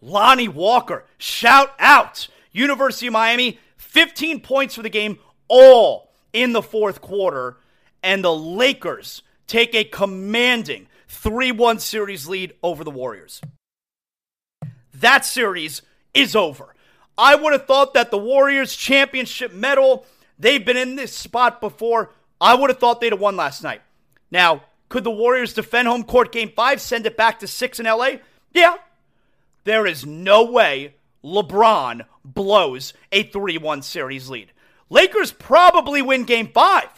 [0.00, 2.28] Lonnie Walker, shout out.
[2.52, 7.56] University of Miami, 15 points for the game, all in the fourth quarter.
[8.02, 13.40] And the Lakers take a commanding 3 1 series lead over the Warriors
[15.02, 15.82] that series
[16.14, 16.74] is over.
[17.16, 20.06] I would have thought that the Warriors championship medal,
[20.38, 22.10] they've been in this spot before.
[22.40, 23.82] I would have thought they'd have won last night.
[24.30, 27.86] Now, could the Warriors defend home court game five, send it back to six in
[27.86, 28.16] LA?
[28.52, 28.76] Yeah.
[29.64, 34.52] There is no way LeBron blows a 3 1 series lead.
[34.90, 36.88] Lakers probably win game five.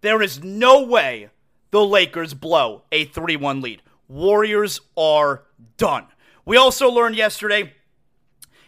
[0.00, 1.30] There is no way
[1.70, 3.82] the Lakers blow a 3 1 lead.
[4.08, 5.42] Warriors are
[5.76, 6.06] done.
[6.44, 7.72] We also learned yesterday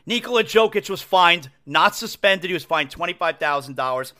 [0.06, 2.48] Nikola Jokic was fined, not suspended.
[2.48, 4.12] He was fined $25,000.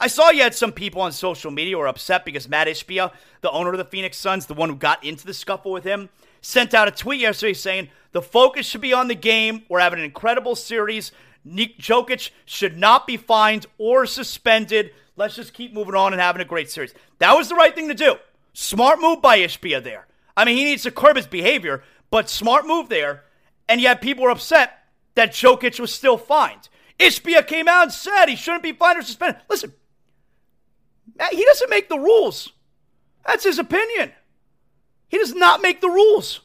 [0.00, 3.50] I saw you had some people on social media were upset because Matt Ishbia, the
[3.50, 6.08] owner of the Phoenix Suns, the one who got into the scuffle with him,
[6.40, 9.62] sent out a tweet yesterday saying the focus should be on the game.
[9.68, 11.12] We're having an incredible series.
[11.44, 14.92] Nik Jokic should not be fined or suspended.
[15.16, 16.94] Let's just keep moving on and having a great series.
[17.18, 18.16] That was the right thing to do.
[18.54, 20.06] Smart move by Ishbia there.
[20.36, 21.84] I mean, he needs to curb his behavior,
[22.14, 23.24] but smart move there.
[23.68, 24.84] And yet people were upset
[25.16, 26.68] that Jokic was still fined.
[27.00, 29.42] Ishbia came out and said he shouldn't be fined or suspended.
[29.50, 29.72] Listen,
[31.32, 32.52] he doesn't make the rules.
[33.26, 34.12] That's his opinion.
[35.08, 36.42] He does not make the rules.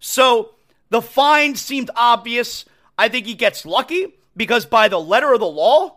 [0.00, 0.56] So
[0.90, 2.66] the fine seemed obvious.
[2.98, 5.96] I think he gets lucky because by the letter of the law,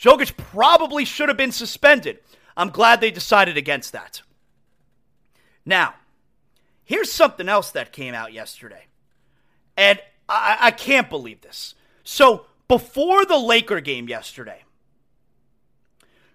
[0.00, 2.20] Jokic probably should have been suspended.
[2.56, 4.22] I'm glad they decided against that.
[5.66, 5.92] Now,
[6.86, 8.86] Here's something else that came out yesterday.
[9.76, 11.74] And I, I can't believe this.
[12.04, 14.62] So before the Laker game yesterday,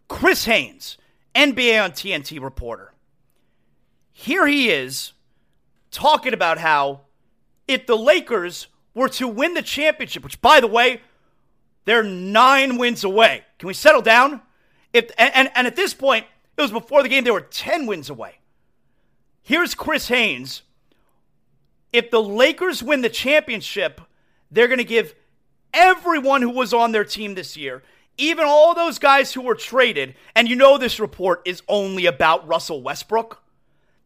[0.09, 0.97] Chris Haynes,
[1.33, 2.93] NBA on TNT reporter,
[4.11, 5.13] here he is
[5.89, 7.01] talking about how
[7.65, 10.99] if the Lakers were to win the championship, which by the way,
[11.85, 13.43] they're nine wins away.
[13.57, 14.41] Can we settle down?
[14.91, 16.25] If and, and, and at this point,
[16.57, 18.40] it was before the game, they were 10 wins away.
[19.43, 20.61] Here's Chris Haynes.
[21.91, 24.01] If the Lakers win the championship,
[24.49, 25.13] they're going to give
[25.73, 27.83] everyone who was on their team this year,
[28.17, 32.47] even all those guys who were traded, and you know this report is only about
[32.47, 33.41] Russell Westbrook,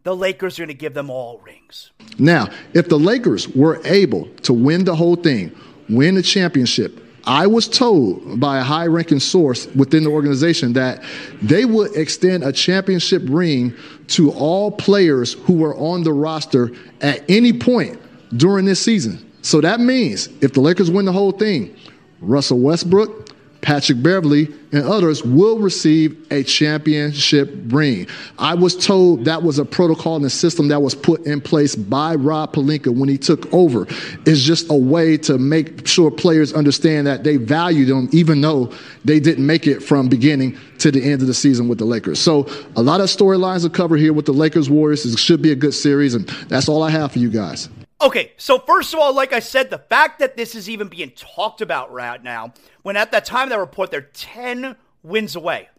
[0.04, 1.92] the Lakers are going to give them all rings.
[2.18, 5.56] Now, if the Lakers were able to win the whole thing,
[5.90, 11.04] win the championship, I was told by a high ranking source within the organization that
[11.42, 13.74] they would extend a championship ring
[14.10, 16.72] to all players who were on the roster
[17.02, 18.00] at any point
[18.38, 19.32] during this season.
[19.42, 21.76] So that means if the Lakers win the whole thing,
[22.20, 23.25] Russell Westbrook,
[23.66, 28.06] Patrick Beverley, and others will receive a championship ring.
[28.38, 31.76] I was told that was a protocol and a system that was put in place
[31.76, 33.88] by Rob Pelinka when he took over.
[34.28, 38.72] It's just a way to make sure players understand that they value them, even though
[39.04, 42.20] they didn't make it from beginning to the end of the season with the Lakers.
[42.20, 45.08] So a lot of storylines to cover here with the Lakers Warriors.
[45.08, 47.68] It should be a good series, and that's all I have for you guys.
[48.06, 51.10] Okay, so first of all, like I said, the fact that this is even being
[51.10, 52.54] talked about right now,
[52.84, 55.70] when at that time of that report they're 10 wins away,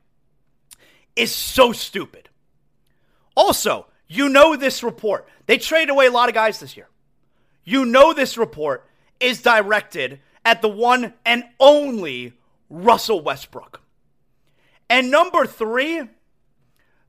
[1.14, 2.29] is so stupid.
[3.37, 5.29] Also, you know this report.
[5.47, 6.89] They traded away a lot of guys this year.
[7.62, 8.89] You know this report
[9.20, 12.33] is directed at the one and only
[12.68, 13.83] Russell Westbrook.
[14.91, 16.03] And number three,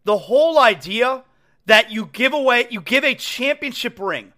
[0.03, 1.23] the whole idea
[1.65, 4.33] that you give away, you give a championship ring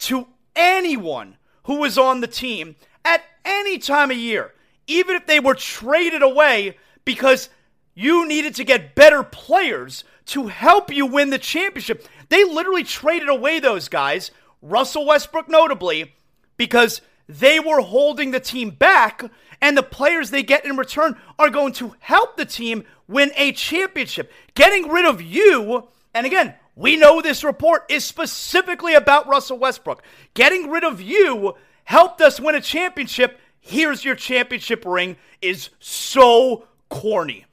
[0.00, 0.26] to
[0.56, 4.52] anyone who was on the team at any time of year,
[4.86, 7.48] even if they were traded away because
[7.94, 12.06] you needed to get better players to help you win the championship.
[12.28, 14.30] They literally traded away those guys,
[14.62, 16.14] Russell Westbrook notably,
[16.56, 19.22] because they were holding the team back,
[19.60, 23.52] and the players they get in return are going to help the team win a
[23.52, 24.30] championship.
[24.54, 30.02] Getting rid of you, and again, we know this report is specifically about Russell Westbrook.
[30.34, 31.54] Getting rid of you
[31.84, 33.38] helped us win a championship.
[33.60, 37.46] Here's your championship ring is so corny.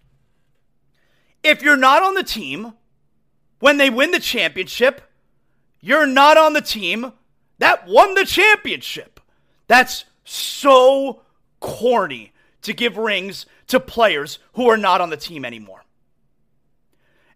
[1.43, 2.73] If you're not on the team
[3.59, 5.01] when they win the championship,
[5.79, 7.13] you're not on the team
[7.59, 9.19] that won the championship.
[9.67, 11.21] That's so
[11.59, 15.83] corny to give rings to players who are not on the team anymore.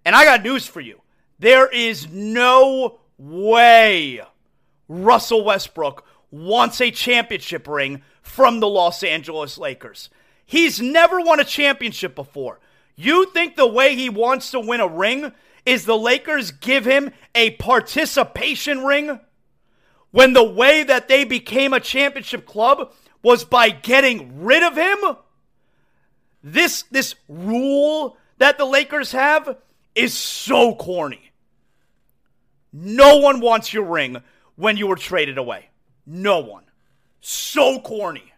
[0.04, 1.02] And I got news for you.
[1.40, 4.22] There is no way
[4.88, 10.10] Russell Westbrook wants a championship ring from the Los Angeles Lakers.
[10.46, 12.60] He's never won a championship before.
[12.96, 15.34] You think the way he wants to win a ring
[15.66, 19.20] is the Lakers give him a participation ring?
[20.12, 25.18] When the way that they became a championship club was by getting rid of him?
[26.42, 29.58] This this rule that the Lakers have
[29.96, 31.32] is so corny.
[32.72, 34.22] No one wants your ring
[34.56, 35.70] when you were traded away.
[36.06, 36.64] No one.
[37.22, 38.34] So corny.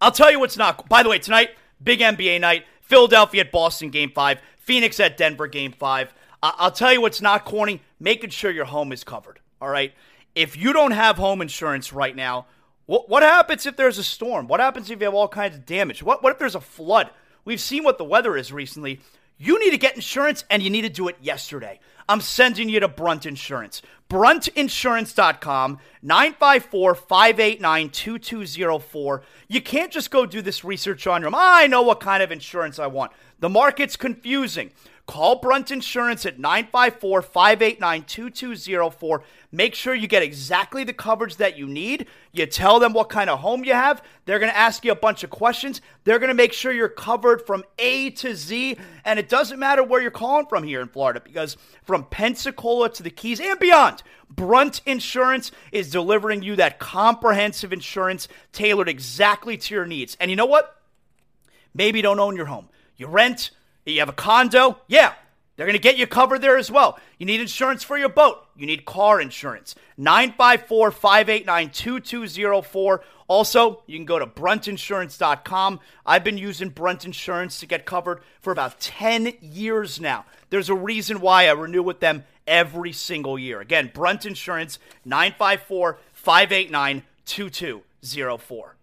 [0.00, 0.88] I'll tell you what's not.
[0.88, 1.50] By the way, tonight,
[1.82, 2.64] big NBA night.
[2.80, 4.40] Philadelphia at Boston, game five.
[4.56, 6.14] Phoenix at Denver, game five.
[6.42, 7.82] I'll tell you what's not corny.
[8.00, 9.40] Making sure your home is covered.
[9.60, 9.92] All right.
[10.34, 12.46] If you don't have home insurance right now,
[12.86, 14.46] what, what happens if there's a storm?
[14.46, 16.02] What happens if you have all kinds of damage?
[16.02, 17.10] What, what if there's a flood?
[17.44, 19.00] We've seen what the weather is recently.
[19.38, 21.78] You need to get insurance and you need to do it yesterday.
[22.08, 23.82] I'm sending you to Brunt Insurance.
[24.10, 29.22] BruntInsurance.com, 954 589 2204.
[29.48, 31.34] You can't just go do this research on your own.
[31.36, 33.12] I know what kind of insurance I want.
[33.38, 34.72] The market's confusing.
[35.08, 39.22] Call Brunt Insurance at 954 589 2204.
[39.50, 42.06] Make sure you get exactly the coverage that you need.
[42.30, 44.02] You tell them what kind of home you have.
[44.26, 45.80] They're going to ask you a bunch of questions.
[46.04, 48.76] They're going to make sure you're covered from A to Z.
[49.06, 53.02] And it doesn't matter where you're calling from here in Florida because from Pensacola to
[53.02, 59.74] the Keys and beyond, Brunt Insurance is delivering you that comprehensive insurance tailored exactly to
[59.74, 60.18] your needs.
[60.20, 60.82] And you know what?
[61.72, 62.68] Maybe you don't own your home.
[62.98, 63.52] You rent
[63.92, 64.78] you have a condo?
[64.86, 65.14] Yeah,
[65.56, 66.98] they're going to get you covered there as well.
[67.18, 68.46] You need insurance for your boat.
[68.56, 69.74] You need car insurance.
[69.96, 73.02] 954 589 2204.
[73.26, 75.80] Also, you can go to bruntinsurance.com.
[76.06, 80.24] I've been using Brunt Insurance to get covered for about 10 years now.
[80.50, 83.60] There's a reason why I renew with them every single year.
[83.60, 88.77] Again, Brunt Insurance, 954 589 2204.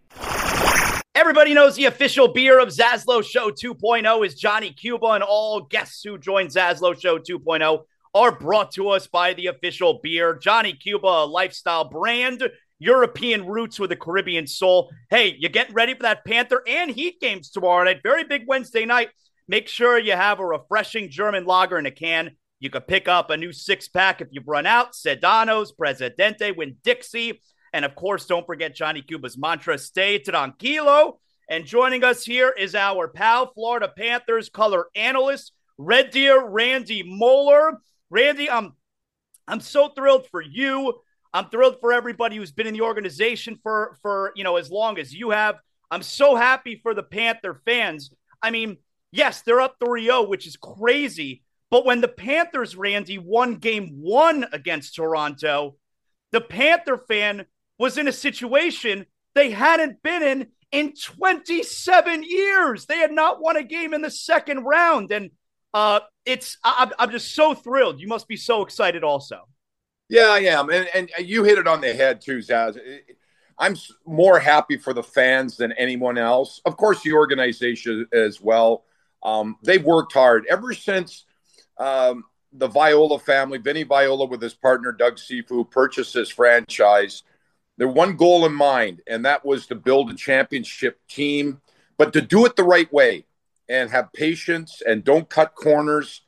[1.16, 6.04] Everybody knows the official beer of Zaslow Show 2.0 is Johnny Cuba, and all guests
[6.04, 10.38] who join Zaslow Show 2.0 are brought to us by the official beer.
[10.38, 12.44] Johnny Cuba, a lifestyle brand,
[12.80, 14.92] European roots with a Caribbean soul.
[15.10, 18.02] Hey, you getting ready for that Panther and Heat games tomorrow night?
[18.04, 19.08] Very big Wednesday night.
[19.48, 22.32] Make sure you have a refreshing German lager in a can.
[22.60, 24.92] You could pick up a new six pack if you've run out.
[24.92, 27.40] Sedanos, Presidente, Winn-Dixie.
[27.76, 31.18] And of course, don't forget Johnny Cuba's mantra stay tranquilo.
[31.50, 37.82] And joining us here is our pal, Florida Panthers color analyst, Red Deer Randy Moller.
[38.10, 38.78] Randy, I'm
[39.46, 41.02] I'm so thrilled for you.
[41.34, 44.98] I'm thrilled for everybody who's been in the organization for for you know as long
[44.98, 45.56] as you have.
[45.92, 48.10] I'm so happy for the Panther fans.
[48.42, 48.78] I mean,
[49.12, 51.44] yes, they're up 3-0, which is crazy.
[51.70, 55.76] But when the Panthers, Randy, won game one against Toronto,
[56.32, 57.46] the Panther fan
[57.78, 62.86] was in a situation they hadn't been in in 27 years.
[62.86, 65.12] They had not won a game in the second round.
[65.12, 65.32] And
[65.74, 68.00] uh, it's, I, I'm just so thrilled.
[68.00, 69.48] You must be so excited also.
[70.10, 70.70] Yeah, I am.
[70.70, 72.78] And, and you hit it on the head too, Zaz.
[73.58, 76.62] I'm more happy for the fans than anyone else.
[76.66, 78.84] Of course, the organization as well.
[79.24, 81.26] Um, they've worked hard ever since
[81.78, 87.24] um, the Viola family, Vinny Viola, with his partner Doug Cifu, purchased this franchise
[87.78, 91.62] their one goal in mind, and that was to build a championship team,
[91.98, 93.26] but to do it the right way
[93.68, 96.22] and have patience and don't cut corners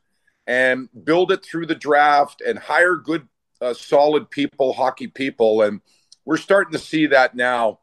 [0.46, 3.28] and build it through the draft and hire good,
[3.62, 5.62] uh, solid people, hockey people.
[5.62, 5.82] And
[6.26, 7.80] we're starting to see that now.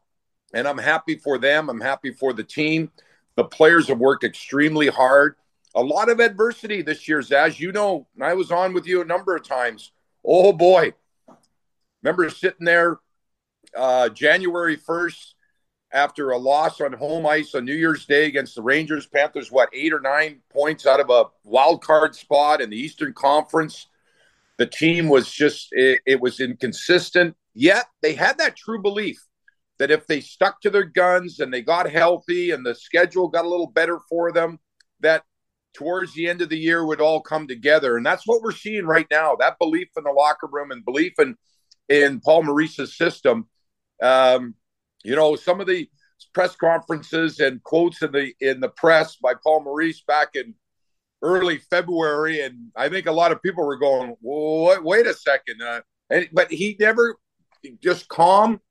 [0.53, 1.69] And I'm happy for them.
[1.69, 2.91] I'm happy for the team.
[3.35, 5.35] The players have worked extremely hard.
[5.75, 8.07] A lot of adversity this year, as you know.
[8.21, 9.91] I was on with you a number of times.
[10.23, 10.93] Oh boy.
[12.01, 12.99] Remember sitting there
[13.75, 15.33] uh, January 1st
[15.91, 19.07] after a loss on home ice on New Year's Day against the Rangers.
[19.07, 23.13] Panthers, what, eight or nine points out of a wild card spot in the Eastern
[23.13, 23.87] Conference.
[24.57, 27.35] The team was just, it, it was inconsistent.
[27.53, 29.25] Yet they had that true belief
[29.77, 33.45] that if they stuck to their guns and they got healthy and the schedule got
[33.45, 34.59] a little better for them,
[35.01, 35.23] that
[35.73, 37.97] towards the end of the year would all come together.
[37.97, 39.35] And that's what we're seeing right now.
[39.35, 41.35] That belief in the locker room and belief in
[41.87, 43.47] in Paul Maurice's system
[44.01, 44.55] um,
[45.03, 45.89] you know, some of the
[46.33, 50.55] press conferences and quotes in the in the press by Paul Maurice back in
[51.21, 55.61] early February, and I think a lot of people were going, "Wait, wait a second.
[55.61, 57.17] Uh, and but he never
[57.81, 58.61] just calm,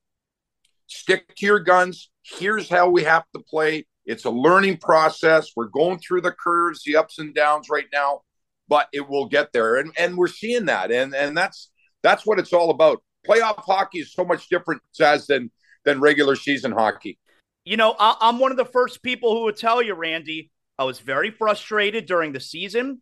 [0.86, 2.10] stick to your guns.
[2.22, 3.86] Here's how we have to play.
[4.06, 5.50] It's a learning process.
[5.56, 8.20] We're going through the curves, the ups and downs right now,
[8.68, 11.70] but it will get there, and and we're seeing that, and and that's
[12.02, 15.50] that's what it's all about playoff hockey is so much different as than
[15.84, 17.18] than regular season hockey.
[17.64, 20.84] You know, I, I'm one of the first people who would tell you, Randy, I
[20.84, 23.00] was very frustrated during the season,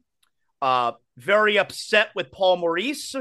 [0.60, 3.14] uh, very upset with Paul Maurice,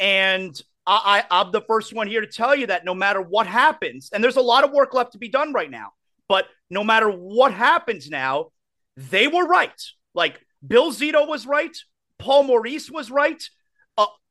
[0.00, 3.46] and I, I, I'm the first one here to tell you that no matter what
[3.46, 5.92] happens, and there's a lot of work left to be done right now,
[6.28, 8.48] but no matter what happens now,
[8.96, 9.80] they were right.
[10.14, 11.76] Like Bill Zito was right,
[12.18, 13.42] Paul Maurice was right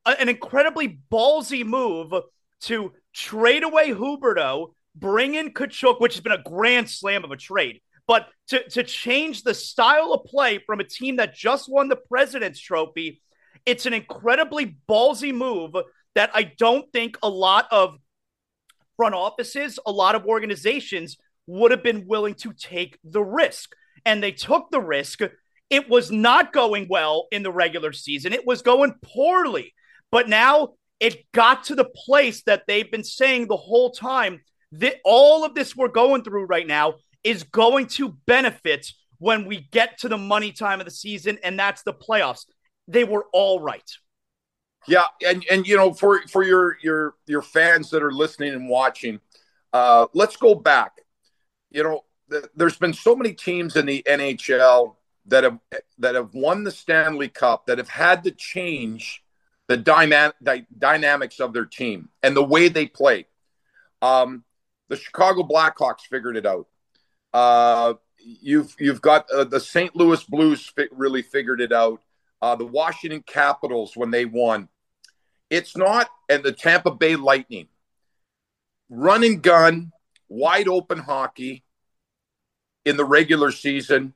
[0.06, 2.14] an incredibly ballsy move
[2.62, 7.38] to trade away Huberdeau, bring in Tkachuk, which has been a grand slam of a
[7.38, 11.88] trade, but to, to change the style of play from a team that just won
[11.88, 13.22] the President's Trophy,
[13.66, 15.76] it's an incredibly ballsy move
[16.16, 17.96] that I don't think a lot of
[18.98, 23.72] front offices, a lot of organizations would have been willing to take the risk.
[24.06, 25.22] And they took the risk.
[25.70, 29.74] It was not going well in the regular season, it was going poorly.
[30.12, 34.42] But now it got to the place that they've been saying the whole time
[34.74, 38.88] that all of this we're going through right now is going to benefit
[39.18, 42.46] when we get to the money time of the season, and that's the playoffs.
[42.88, 43.90] They were all right.
[44.88, 48.68] Yeah, and and you know, for for your your your fans that are listening and
[48.68, 49.20] watching,
[49.74, 50.94] uh, let's go back.
[51.70, 52.02] You know,
[52.32, 54.96] th- there's been so many teams in the NHL
[55.28, 55.60] that have
[56.00, 59.24] that have won the Stanley Cup that have had to change
[59.72, 63.26] the dyma- dy- dynamics of their team and the way they play.
[64.02, 64.44] Um,
[64.90, 66.68] the Chicago Blackhawks figured it out.
[67.34, 69.96] Uh, you've you've got uh, the St.
[69.96, 72.02] Louis Blues fi- really figured it out.
[72.42, 74.68] Uh, the Washington Capitals when they won.
[75.50, 77.68] It's not, and the Tampa Bay Lightning.
[78.90, 79.94] Run and gun,
[80.28, 81.64] wide open hockey
[82.84, 84.16] in the regular season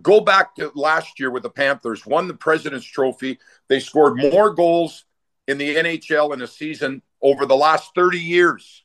[0.00, 3.38] Go back to last year with the Panthers, won the President's Trophy.
[3.68, 5.04] They scored more goals
[5.46, 8.84] in the NHL in a season over the last 30 years.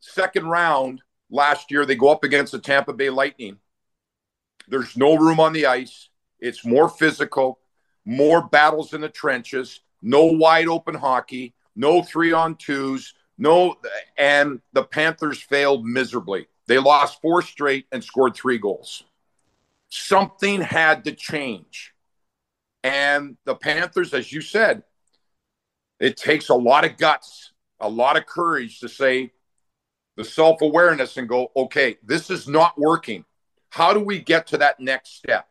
[0.00, 3.58] second round last year, they go up against the Tampa Bay Lightning.
[4.68, 6.08] There's no room on the ice.
[6.38, 7.58] It's more physical,
[8.04, 13.76] more battles in the trenches, no wide open hockey, no three on twos, no,
[14.16, 16.46] and the Panthers failed miserably.
[16.66, 19.04] They lost four straight and scored three goals.
[19.96, 21.94] Something had to change.
[22.84, 24.82] And the Panthers, as you said,
[25.98, 29.32] it takes a lot of guts, a lot of courage to say
[30.16, 33.24] the self awareness and go, okay, this is not working.
[33.70, 35.48] How do we get to that next step?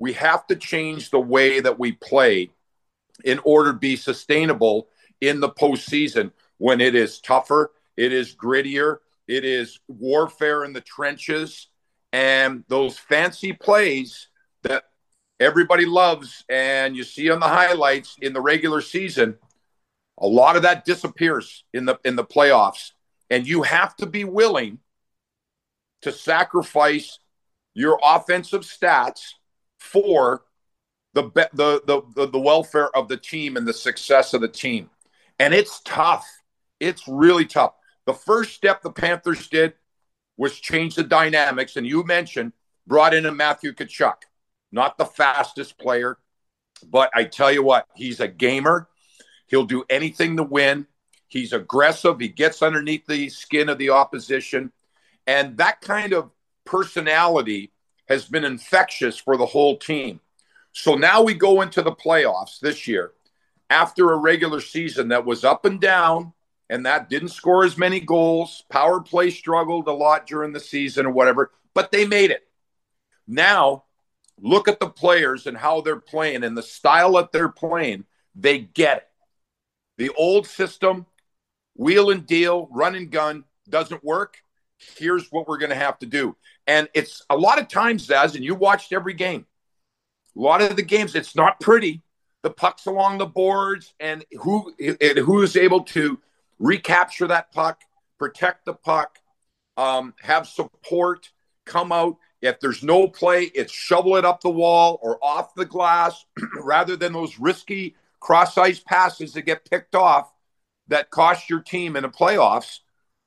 [0.00, 2.50] We have to change the way that we play
[3.24, 4.88] in order to be sustainable
[5.20, 8.98] in the postseason when it is tougher, it is grittier,
[9.28, 11.68] it is warfare in the trenches,
[12.12, 14.28] and those fancy plays
[14.62, 14.84] that
[15.38, 19.36] everybody loves and you see on the highlights in the regular season
[20.20, 22.92] a lot of that disappears in the in the playoffs.
[23.30, 24.78] And you have to be willing
[26.02, 27.18] to sacrifice
[27.74, 29.32] your offensive stats
[29.78, 30.42] for
[31.14, 34.90] the, the the the the welfare of the team and the success of the team.
[35.38, 36.26] And it's tough.
[36.80, 37.74] It's really tough.
[38.06, 39.74] The first step the panthers did
[40.40, 42.52] was change the dynamics and you mentioned
[42.86, 44.22] brought in a matthew tkachuk
[44.72, 46.18] not the fastest player
[46.88, 48.88] but i tell you what he's a gamer
[49.46, 50.86] he'll do anything to win
[51.30, 52.18] He's aggressive.
[52.18, 54.72] He gets underneath the skin of the opposition.
[55.28, 56.32] And that kind of
[56.64, 57.70] personality
[58.08, 60.20] has been infectious for the whole team.
[60.72, 63.12] So now we go into the playoffs this year
[63.70, 66.32] after a regular season that was up and down
[66.70, 68.62] and that didn't score as many goals.
[68.70, 72.46] Power play struggled a lot during the season or whatever, but they made it.
[73.26, 73.84] Now,
[74.40, 78.04] look at the players and how they're playing and the style that they're playing.
[78.36, 79.08] They get it.
[79.98, 81.06] The old system
[81.74, 84.36] wheel and deal, run and gun doesn't work.
[84.96, 86.36] Here's what we're going to have to do.
[86.68, 89.44] And it's a lot of times, Zaz, and you watched every game.
[90.36, 92.02] A lot of the games, it's not pretty.
[92.42, 96.18] The pucks along the boards, and who and who is able to
[96.60, 97.80] recapture that puck,
[98.18, 99.18] protect the puck,
[99.76, 101.30] um, have support,
[101.66, 102.16] come out.
[102.40, 106.24] If there's no play, it's shovel it up the wall or off the glass,
[106.62, 110.32] rather than those risky cross ice passes that get picked off
[110.88, 112.80] that cost your team in the playoffs,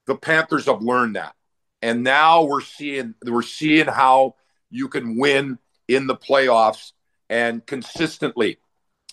[0.05, 1.33] the Panthers have learned that.
[1.81, 4.35] And now we're seeing we're seeing how
[4.69, 6.91] you can win in the playoffs
[7.29, 8.57] and consistently.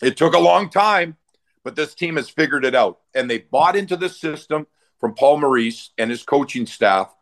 [0.03, 1.17] It took a long time,
[1.65, 3.01] but this team has figured it out.
[3.15, 4.67] And they bought into the system
[4.99, 7.15] from Paul Maurice and his coaching staff.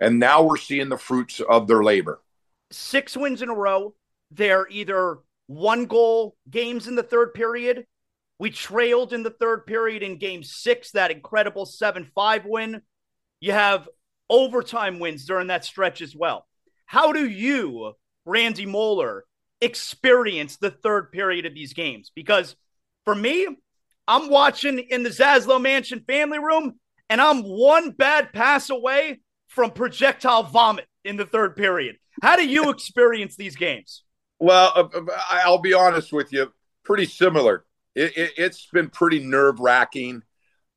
[0.00, 2.20] And now we're seeing the fruits of their labor.
[2.70, 3.94] Six wins in a row.
[4.30, 7.86] They're either one goal games in the third period
[8.42, 12.82] we trailed in the third period in game six, that incredible 7 5 win.
[13.40, 13.88] You have
[14.28, 16.48] overtime wins during that stretch as well.
[16.84, 17.92] How do you,
[18.26, 19.26] Randy Moller,
[19.60, 22.10] experience the third period of these games?
[22.16, 22.56] Because
[23.04, 23.46] for me,
[24.08, 26.74] I'm watching in the Zaslow Mansion family room,
[27.08, 31.96] and I'm one bad pass away from projectile vomit in the third period.
[32.22, 34.02] How do you experience these games?
[34.38, 36.52] Well, uh, uh, I'll be honest with you,
[36.84, 40.22] pretty similar it, has it, been pretty nerve wracking.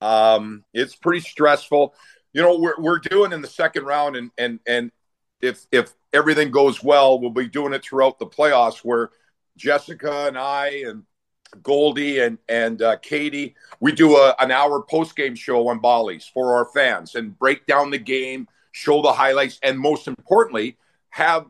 [0.01, 1.95] Um, it's pretty stressful.
[2.33, 4.91] You know, we're, we're doing in the second round, and and and
[5.41, 8.79] if if everything goes well, we'll be doing it throughout the playoffs.
[8.79, 9.09] Where
[9.57, 11.03] Jessica and I and
[11.63, 16.25] Goldie and and uh, Katie, we do a, an hour post game show on Bally's
[16.25, 20.77] for our fans and break down the game, show the highlights, and most importantly,
[21.09, 21.45] have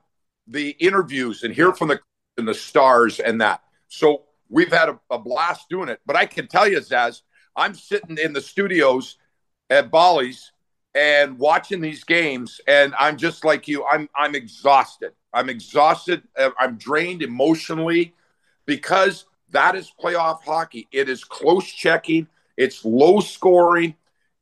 [0.47, 1.99] the interviews and hear from the
[2.37, 3.61] and the stars and that.
[3.87, 6.01] So we've had a, a, blast doing it.
[6.05, 7.21] But I can tell you, Zaz,
[7.55, 9.17] I'm sitting in the studios
[9.69, 10.51] at Bally's
[10.93, 13.85] and watching these games, and I'm just like you.
[13.85, 15.11] I'm I'm exhausted.
[15.33, 16.23] I'm exhausted.
[16.37, 18.13] Uh, I'm drained emotionally
[18.65, 20.87] because that is playoff hockey.
[20.91, 22.27] It is close checking.
[22.57, 23.95] It's low scoring.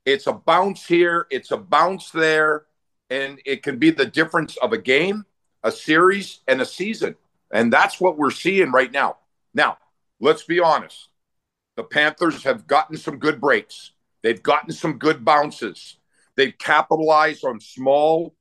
[0.05, 1.27] It's a bounce here.
[1.29, 2.65] It's a bounce there,
[3.09, 5.25] and it can be the difference of a game,
[5.63, 7.15] a series, and a season.
[7.51, 9.17] And that's what we're seeing right now.
[9.53, 9.77] Now,
[10.19, 11.09] let's be honest.
[11.75, 13.91] The Panthers have gotten some good breaks.
[14.21, 15.97] They've gotten some good bounces.
[16.35, 18.35] They've capitalized on small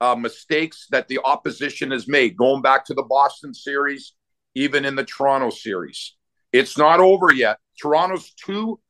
[0.00, 4.12] uh, mistakes that the opposition has made, going back to the Boston series,
[4.54, 6.14] even in the Toronto series.
[6.52, 7.58] It's not over yet.
[7.80, 8.80] Toronto's too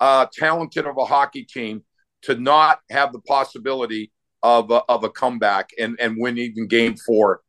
[0.00, 1.84] uh, talented of a hockey team
[2.22, 4.12] to not have the possibility
[4.42, 7.40] of a, of a comeback and, and win even game four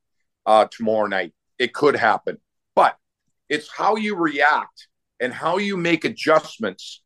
[0.45, 1.33] uh, tomorrow night.
[1.57, 2.37] It could happen.
[2.75, 2.97] But
[3.49, 4.87] it's how you react
[5.19, 7.01] and how you make adjustments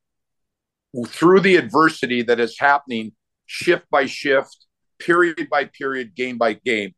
[1.08, 3.12] through the adversity that is happening
[3.46, 4.66] shift by shift,
[5.00, 6.94] period by period, game by game.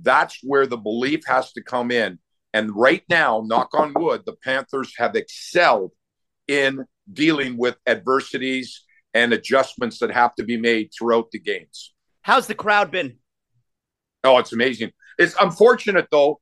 [0.00, 2.18] That's where the belief has to come in.
[2.56, 5.92] And right now, knock on wood, the Panthers have excelled
[6.48, 8.82] in dealing with adversities
[9.12, 11.92] and adjustments that have to be made throughout the games.
[12.22, 13.18] How's the crowd been?
[14.24, 14.92] Oh, it's amazing.
[15.18, 16.40] It's unfortunate though.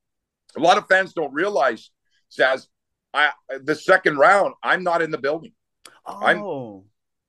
[0.56, 1.90] A lot of fans don't realize,
[2.30, 2.68] Zaz,
[3.12, 3.30] I
[3.64, 5.52] the second round, I'm not in the building.
[6.06, 6.84] Oh,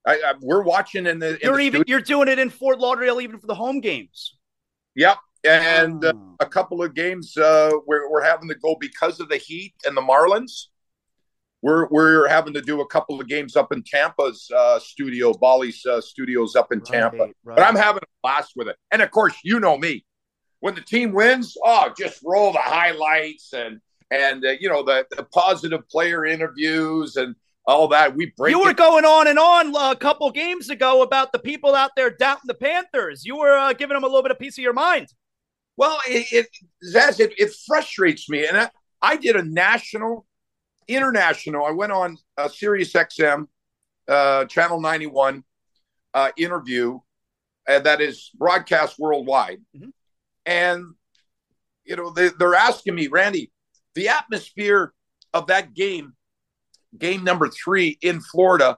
[0.06, 1.34] I, I, we're watching in the.
[1.34, 1.92] In you're the even studio.
[1.92, 4.38] you're doing it in Fort Lauderdale even for the home games.
[4.94, 6.36] Yep, and uh, Oh.
[6.40, 9.96] a couple of games uh, we're we're having to go because of the heat and
[9.96, 10.68] the Marlins.
[11.62, 15.84] We're we're having to do a couple of games up in Tampa's uh, studio, Bally's
[15.86, 17.18] uh, studios up in Tampa.
[17.18, 17.56] Right, right.
[17.58, 18.76] But I'm having a blast with it.
[18.92, 20.06] And of course, you know me.
[20.60, 23.80] When the team wins, oh, just roll the highlights and
[24.12, 27.36] and uh, you know the, the positive player interviews and
[27.66, 28.16] all that.
[28.16, 28.78] We break you were it.
[28.78, 32.44] going on and on uh, a couple games ago about the people out there doubting
[32.46, 33.26] the Panthers.
[33.26, 35.08] You were uh, giving them a little bit of piece of your mind.
[35.78, 36.48] Well, it, it
[36.94, 38.70] Zaz, it, it frustrates me, and I,
[39.02, 40.26] I did a national,
[40.88, 41.66] international.
[41.66, 43.48] I went on uh, Sirius XM,
[44.08, 45.44] uh, Channel ninety one,
[46.14, 47.00] uh, interview,
[47.68, 49.92] uh, that is broadcast worldwide, Mhm.
[50.46, 50.86] and
[51.84, 53.52] you know they, they're asking me, Randy,
[53.96, 54.94] the atmosphere
[55.34, 56.14] of that game,
[56.98, 58.78] game number three in Florida,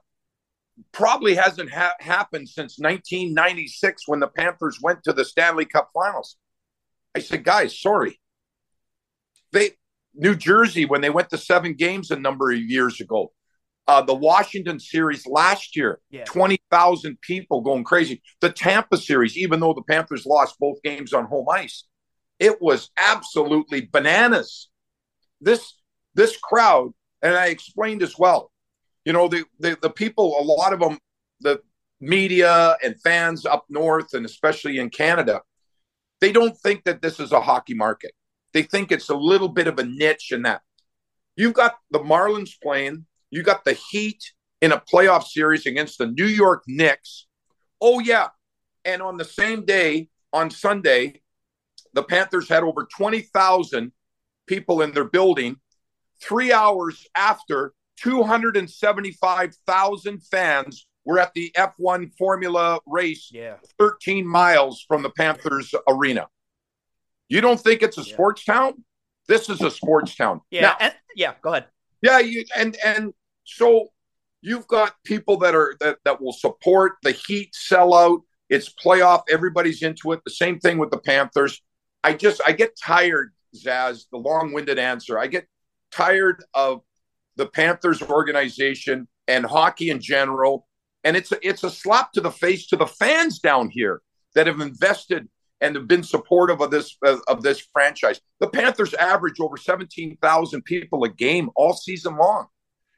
[0.90, 6.36] probably hasn't ha- happened since 1996 when the Panthers went to the Stanley Cup Finals.
[7.14, 8.20] I said, guys, sorry.
[9.52, 9.70] They
[10.14, 13.32] New Jersey when they went to seven games a number of years ago.
[13.86, 16.24] Uh, the Washington series last year, Yeah.
[16.24, 18.22] twenty thousand people going crazy.
[18.40, 21.84] The Tampa series, even though the Panthers lost both games on home ice,
[22.38, 24.68] it was absolutely bananas.
[25.40, 25.74] This
[26.14, 26.92] this crowd,
[27.22, 28.52] and I explained as well.
[29.06, 30.98] You know, the the, the people, a lot of them,
[31.40, 31.60] the
[32.00, 35.40] media and fans up north, and especially in Canada,
[36.20, 38.12] they don't think that this is a hockey market.
[38.52, 40.62] They think it's a little bit of a niche in that.
[41.36, 46.06] You've got the Marlins playing, you got the Heat in a playoff series against the
[46.06, 47.26] New York Knicks.
[47.80, 48.28] Oh, yeah.
[48.84, 51.22] And on the same day, on Sunday,
[51.92, 53.92] the Panthers had over 20,000
[54.46, 55.56] people in their building.
[56.20, 63.56] Three hours after, 275,000 fans were at the F1 Formula race Yeah.
[63.78, 66.28] 13 miles from the Panthers arena.
[67.30, 68.12] You don't think it's a Yeah.
[68.12, 68.84] sports town?
[69.26, 70.42] This is a sports town.
[70.50, 70.60] Yeah.
[70.62, 71.34] Now, and, yeah.
[71.40, 71.68] Go ahead.
[72.02, 73.88] yeah, you and and so
[74.42, 78.20] you've got people that are that that will support the Heat sellout.
[78.50, 79.22] It's playoff.
[79.30, 80.20] Everybody's into it.
[80.24, 81.62] The same thing with the Panthers.
[82.04, 84.04] I just I get tired, Zaz.
[84.12, 85.18] The long-winded answer.
[85.18, 85.46] I get
[85.90, 86.82] tired of
[87.36, 90.66] the Panthers organization and hockey in general,
[91.04, 94.00] and it's a, it's a slap to the face to the fans down here
[94.34, 95.28] that have invested
[95.60, 98.20] and have been supportive of this of, of this franchise.
[98.40, 102.46] The Panthers average over seventeen thousand people a game all season long,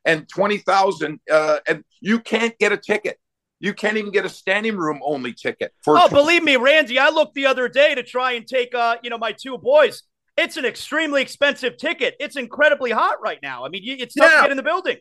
[0.05, 3.19] and twenty thousand, uh, and you can't get a ticket.
[3.63, 5.97] You can't even get a standing room only ticket for.
[5.99, 9.11] Oh, believe me, Randy, I looked the other day to try and take uh, you
[9.11, 10.03] know, my two boys.
[10.37, 12.15] It's an extremely expensive ticket.
[12.19, 13.67] It's incredibly hot right now.
[13.67, 14.37] I mean, you- it's tough Yeah.
[14.39, 14.97] to get in the building.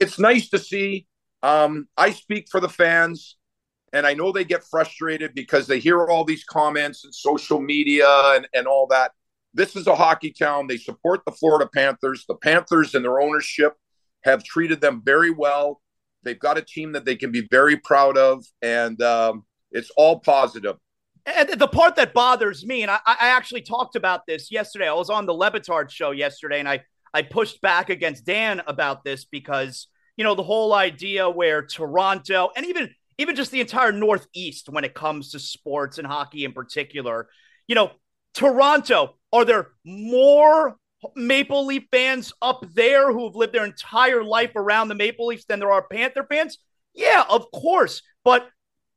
[0.00, 1.06] it's nice to see.
[1.42, 3.36] Um, I speak for the fans,
[3.92, 8.08] and I know they get frustrated because they hear all these comments and social media
[8.34, 9.12] and, and all that.
[9.52, 10.66] This is a hockey town.
[10.66, 12.24] They support the Florida Panthers.
[12.28, 13.74] The Panthers and their ownership
[14.22, 15.80] have treated them very well.
[16.22, 20.20] They've got a team that they can be very proud of, and um, it's all
[20.20, 20.76] positive.
[21.26, 24.88] And the part that bothers me, and I, I actually talked about this yesterday.
[24.88, 28.62] I was on the Le Batard show yesterday, and I I pushed back against Dan
[28.66, 29.88] about this because
[30.20, 34.84] you know the whole idea where Toronto and even even just the entire Northeast, when
[34.84, 37.30] it comes to sports and hockey in particular,
[37.66, 37.92] you know,
[38.34, 40.76] Toronto, are there more
[41.16, 45.46] Maple Leaf fans up there who have lived their entire life around the Maple Leafs
[45.46, 46.58] than there are Panther fans?
[46.92, 48.46] Yeah, of course, but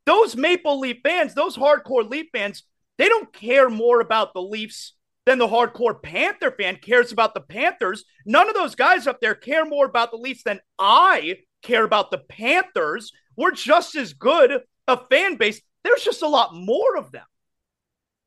[0.05, 2.63] those Maple Leaf fans, those hardcore Leaf fans,
[2.97, 4.93] they don't care more about the Leafs
[5.25, 8.03] than the hardcore Panther fan cares about the Panthers.
[8.25, 12.11] None of those guys up there care more about the Leafs than I care about
[12.11, 13.11] the Panthers.
[13.37, 15.61] We're just as good a fan base.
[15.83, 17.25] There's just a lot more of them.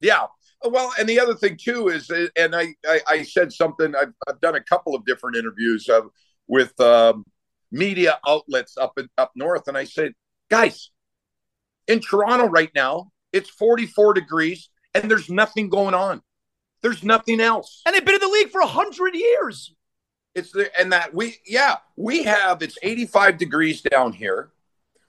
[0.01, 0.26] Yeah.
[0.64, 3.94] Well, and the other thing too is, and I, I, I said something.
[3.94, 6.11] I've, I've done a couple of different interviews of,
[6.49, 7.24] with um,
[7.70, 10.12] media outlets up in, up north, and I said,
[10.51, 10.90] guys,
[11.88, 16.22] in Toronto right now, it's 44 degrees, and there's nothing going on.
[16.83, 17.83] There's nothing else.
[17.87, 19.74] And they've been in the league for a hundred years.
[20.35, 24.51] It's the and that we yeah we have it's 85 degrees down here.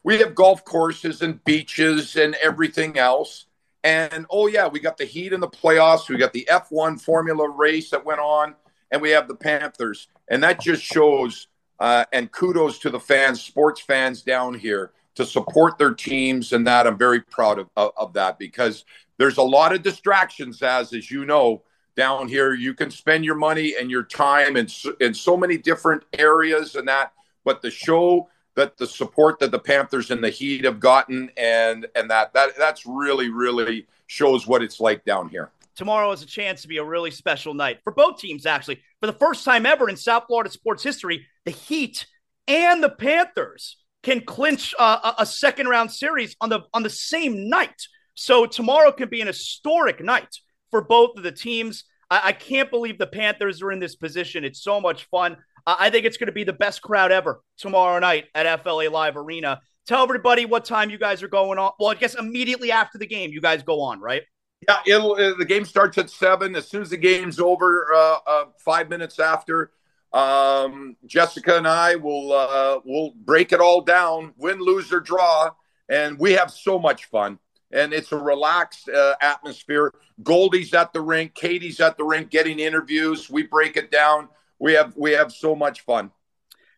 [0.04, 3.46] we have golf courses and beaches and everything else.
[3.84, 6.10] And oh yeah, we got the Heat in the playoffs.
[6.10, 8.56] We got the F1 Formula race that went on,
[8.92, 10.08] and we have the Panthers.
[10.30, 11.48] And that just shows.
[11.80, 16.66] Uh, and kudos to the fans, sports fans down here, to support their teams, and
[16.66, 18.84] that I'm very proud of, of, of that because
[19.18, 21.64] there's a lot of distractions, as as you know,
[21.96, 22.54] down here.
[22.54, 24.68] You can spend your money and your time in
[25.00, 27.14] in so many different areas, and that.
[27.44, 31.88] But the show that the support that the Panthers and the Heat have gotten, and
[31.96, 35.52] and that that that's really really shows what it's like down here.
[35.76, 38.46] Tomorrow is a chance to be a really special night for both teams.
[38.46, 42.06] Actually, for the first time ever in South Florida sports history, the Heat
[42.48, 47.50] and the Panthers can clinch uh, a second round series on the on the same
[47.50, 47.88] night.
[48.20, 50.40] So tomorrow can be an historic night
[50.72, 51.84] for both of the teams.
[52.10, 54.44] I, I can't believe the Panthers are in this position.
[54.44, 55.38] It's so much fun.
[55.68, 59.18] I think it's going to be the best crowd ever tomorrow night at FLA Live
[59.18, 59.60] Arena.
[59.86, 61.74] Tell everybody what time you guys are going on.
[61.80, 64.24] Well, I guess immediately after the game, you guys go on, right?
[64.68, 66.56] Yeah, uh, the game starts at seven.
[66.56, 69.72] As soon as the game's over, uh, uh, five minutes after,
[70.12, 75.52] um, Jessica and I will uh, will break it all down, win, lose, or draw,
[75.90, 77.38] and we have so much fun.
[77.72, 79.94] And it's a relaxed uh, atmosphere.
[80.24, 83.30] Goldie's at the rink, Katie's at the rink, getting interviews.
[83.30, 86.12] We break it down we have we have so much fun.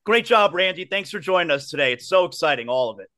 [0.04, 0.86] Great job, Randy.
[0.86, 1.94] Thanks for joining us today.
[1.94, 3.10] It's so exciting, all of it.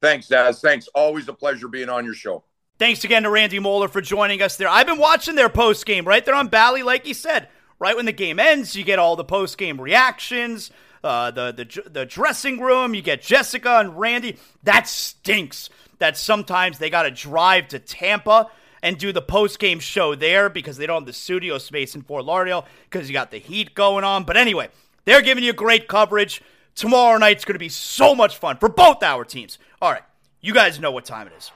[0.00, 0.60] Thanks, Daz.
[0.60, 0.88] Thanks.
[0.94, 2.44] Always a pleasure being on your show.
[2.78, 4.68] Thanks again to Randy Moller for joining us there.
[4.68, 7.48] I've been watching their post game right there on Bally, like he said.
[7.78, 10.70] Right when the game ends, you get all the post game reactions,
[11.02, 12.94] uh, the the the dressing room.
[12.94, 14.36] You get Jessica and Randy.
[14.62, 15.70] That stinks.
[15.98, 18.50] That sometimes they got to drive to Tampa
[18.82, 22.02] and do the post game show there because they don't have the studio space in
[22.02, 24.24] Fort Lauderdale because you got the heat going on.
[24.24, 24.70] But anyway,
[25.04, 26.42] they're giving you great coverage.
[26.74, 29.58] Tomorrow night's going to be so much fun for both our teams.
[29.82, 30.02] All right,
[30.40, 31.50] you guys know what time it is.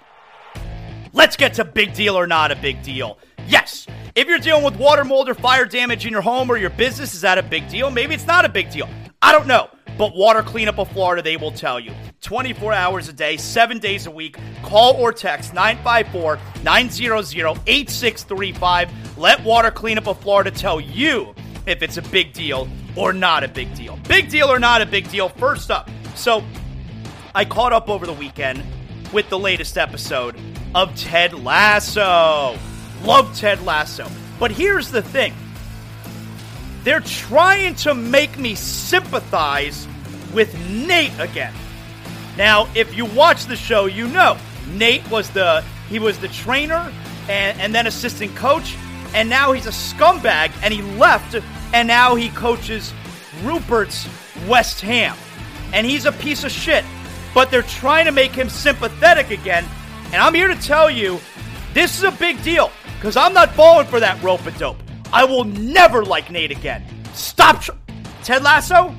[1.13, 3.19] Let's get to big deal or not a big deal.
[3.47, 6.71] Yes, if you're dealing with water, mold, or fire damage in your home or your
[6.71, 7.91] business, is that a big deal?
[7.91, 8.89] Maybe it's not a big deal.
[9.25, 9.71] I don't know.
[9.97, 11.95] But Water Cleanup of Florida, they will tell you.
[12.21, 14.37] 24 hours a day, seven days a week.
[14.63, 19.19] Call or text 954 900 8635.
[19.19, 23.49] Let Water Cleanup of Florida tell you if it's a big deal or not a
[23.49, 23.99] big deal.
[24.09, 25.31] Big deal or not a big deal?
[25.31, 26.45] First up, so
[27.35, 28.63] I caught up over the weekend
[29.11, 30.37] with the latest episode
[30.75, 32.59] of Ted Lasso.
[33.05, 34.07] Love Ted Lasso.
[34.39, 35.33] But here's the thing
[36.85, 39.89] they're trying to make me sympathize
[40.33, 41.53] with Nate again.
[42.37, 44.37] Now, if you watch the show, you know
[44.73, 46.93] Nate was the he was the trainer
[47.29, 48.77] and, and then assistant coach,
[49.15, 51.35] and now he's a scumbag and he left
[51.73, 52.93] and now he coaches
[53.43, 54.07] Rupert's
[54.47, 55.17] West Ham.
[55.73, 56.85] And he's a piece of shit.
[57.35, 59.65] But they're trying to make him sympathetic again.
[60.07, 61.19] And I'm here to tell you,
[61.73, 62.71] this is a big deal.
[62.97, 64.77] Because I'm not falling for that rope a dope.
[65.15, 66.85] I will never like Nate again.
[67.15, 67.63] Stop.
[67.63, 67.71] Tr-
[68.25, 68.93] Ted Lasso,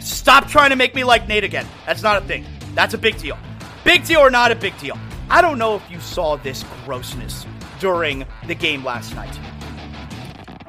[0.00, 1.66] stop trying to make me like Nate again.
[1.86, 2.44] That's not a thing.
[2.74, 3.38] That's a big deal.
[3.84, 4.98] Big deal or not a big deal.
[5.28, 7.46] I don't know if you saw this grossness
[7.78, 9.38] during the game last night.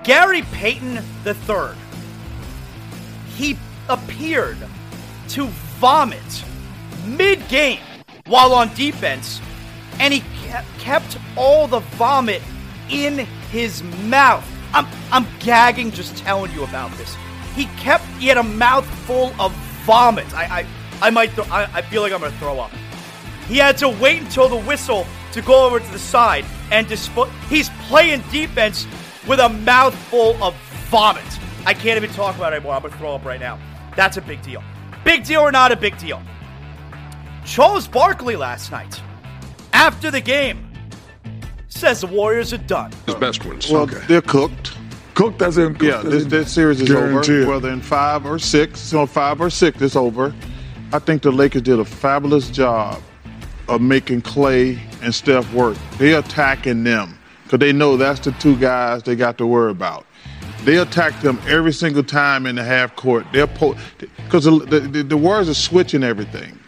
[0.04, 1.76] Gary Payton III,
[3.36, 3.58] he
[3.90, 4.58] appeared
[5.30, 5.48] to
[5.80, 6.46] vomit
[7.08, 7.80] mid game
[8.28, 9.42] while on defense,
[10.00, 10.22] and he
[10.78, 12.44] kept all the vomit
[12.90, 13.20] in
[13.52, 14.48] his mouth.
[14.74, 17.16] I'm I'm gagging just telling you about this.
[17.56, 19.52] He kept he had a mouthful of
[19.86, 20.34] vomit.
[20.34, 22.72] I I, I might th- I, I feel like I'm gonna throw up.
[23.48, 27.30] He had to wait until the whistle to go over to the side and display.
[27.50, 28.88] He's playing defense
[29.28, 30.56] with a mouthful of
[30.90, 31.24] vomit.
[31.66, 32.74] I can't even talk about it anymore.
[32.74, 33.60] I'm gonna throw up right now.
[33.96, 34.64] That's a big deal.
[35.04, 36.22] Big deal or not a big deal?
[37.46, 39.02] Charles Barkley last night
[39.74, 40.71] after the game
[41.82, 42.92] says the Warriors are done.
[43.08, 43.70] His best ones.
[43.70, 44.00] Well, okay.
[44.08, 44.74] they're cooked.
[45.16, 46.02] Cooked as in yeah.
[46.04, 47.42] This, this series is Guaranteed.
[47.42, 47.54] over.
[47.54, 50.34] Whether in five or six, so five or six, it's over.
[50.94, 53.02] I think the Lakers did a fabulous job
[53.68, 55.76] of making Clay and Steph work.
[55.98, 60.06] They're attacking them because they know that's the two guys they got to worry about.
[60.64, 63.26] They attack them every single time in the half court.
[63.34, 66.60] They're because po- the, the, the Warriors are switching everything.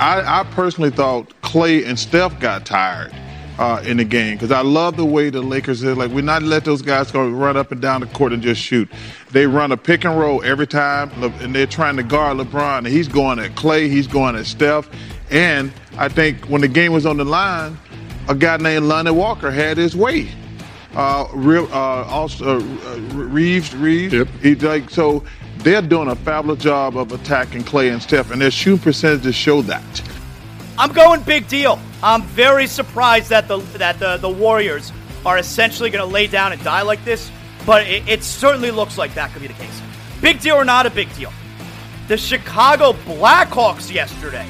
[0.00, 3.14] I, I personally thought Clay and Steph got tired
[3.58, 6.42] uh, in the game because I love the way the Lakers is like we're not
[6.42, 8.88] let those guys go run up and down the court and just shoot.
[9.30, 12.78] They run a pick and roll every time, and they're trying to guard LeBron.
[12.78, 14.88] And he's going at Clay, he's going at Steph,
[15.30, 17.78] and I think when the game was on the line,
[18.28, 20.28] a guy named Lonnie Walker had his way.
[20.94, 24.14] Uh, real, uh, also uh, Reaves, Reaves.
[24.14, 24.28] Yep.
[24.42, 25.24] He like so.
[25.58, 29.62] They're doing a fabulous job of attacking Clay and Steph, and their shooting percentages show
[29.62, 30.02] that.
[30.78, 31.78] I'm going big deal.
[32.02, 34.92] I'm very surprised that the that the, the Warriors
[35.24, 37.30] are essentially going to lay down and die like this,
[37.64, 39.82] but it, it certainly looks like that could be the case.
[40.20, 41.32] Big deal or not a big deal?
[42.08, 44.46] The Chicago Blackhawks yesterday,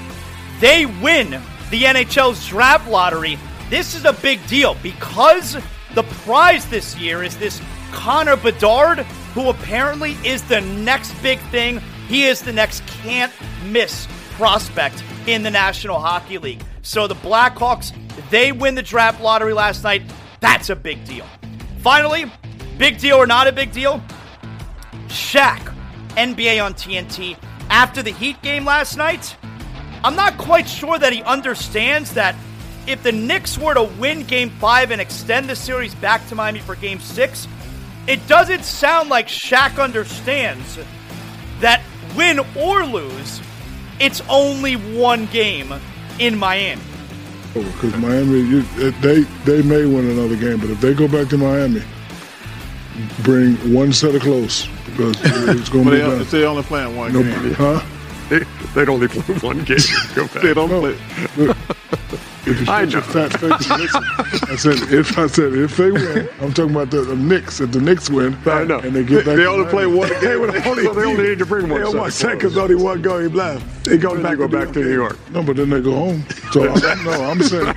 [0.61, 1.31] they win
[1.71, 3.39] the NHL's draft lottery.
[3.71, 5.57] This is a big deal because
[5.95, 7.61] the prize this year is this
[7.93, 8.99] Connor Bedard,
[9.35, 11.81] who apparently is the next big thing.
[12.09, 13.33] He is the next can't
[13.65, 16.63] miss prospect in the National Hockey League.
[16.83, 17.93] So the Blackhawks,
[18.31, 20.03] they win the draft lottery last night.
[20.41, 21.27] That's a big deal.
[21.79, 22.31] Finally,
[22.79, 24.03] big deal or not a big deal?
[25.09, 25.75] Shaq,
[26.17, 27.37] NBA on TNT,
[27.71, 29.37] after the Heat game last night,
[30.05, 32.37] I'm not quite sure that he understands that
[32.87, 36.61] if the Knicks were to win game five and extend the series back to Miami
[36.61, 37.49] for game six,
[38.07, 40.79] it doesn't sound like Shaq understands
[41.61, 41.83] that
[42.17, 43.41] win or lose,
[44.01, 45.73] it's only one game
[46.19, 46.83] in Miami.
[47.55, 51.09] Oh, because Miami, you, uh, they they may win another game, but if they go
[51.09, 51.83] back to Miami,
[53.23, 55.97] bring one set of clothes because it's going to be.
[55.99, 57.55] They, they only playing one Nobody, game.
[57.55, 57.81] huh?
[58.29, 58.41] They,
[58.75, 59.79] they'd only play one game.
[60.17, 60.43] Go back.
[60.43, 60.81] They don't No.
[60.81, 61.55] play.
[62.47, 63.01] You I know.
[63.01, 67.01] fat face and I said if I said if they win, I'm talking about the,
[67.01, 67.61] the Knicks.
[67.61, 68.79] If the Knicks win, I know.
[68.79, 70.21] and they get back, They to only play one game.
[70.21, 71.81] They only, So they only need to bring one.
[71.81, 73.85] They set one of only one game left.
[73.85, 75.19] They go back, you go back to New York.
[75.31, 76.25] No, but then they go home.
[76.53, 77.75] So I'm, no, I'm saying,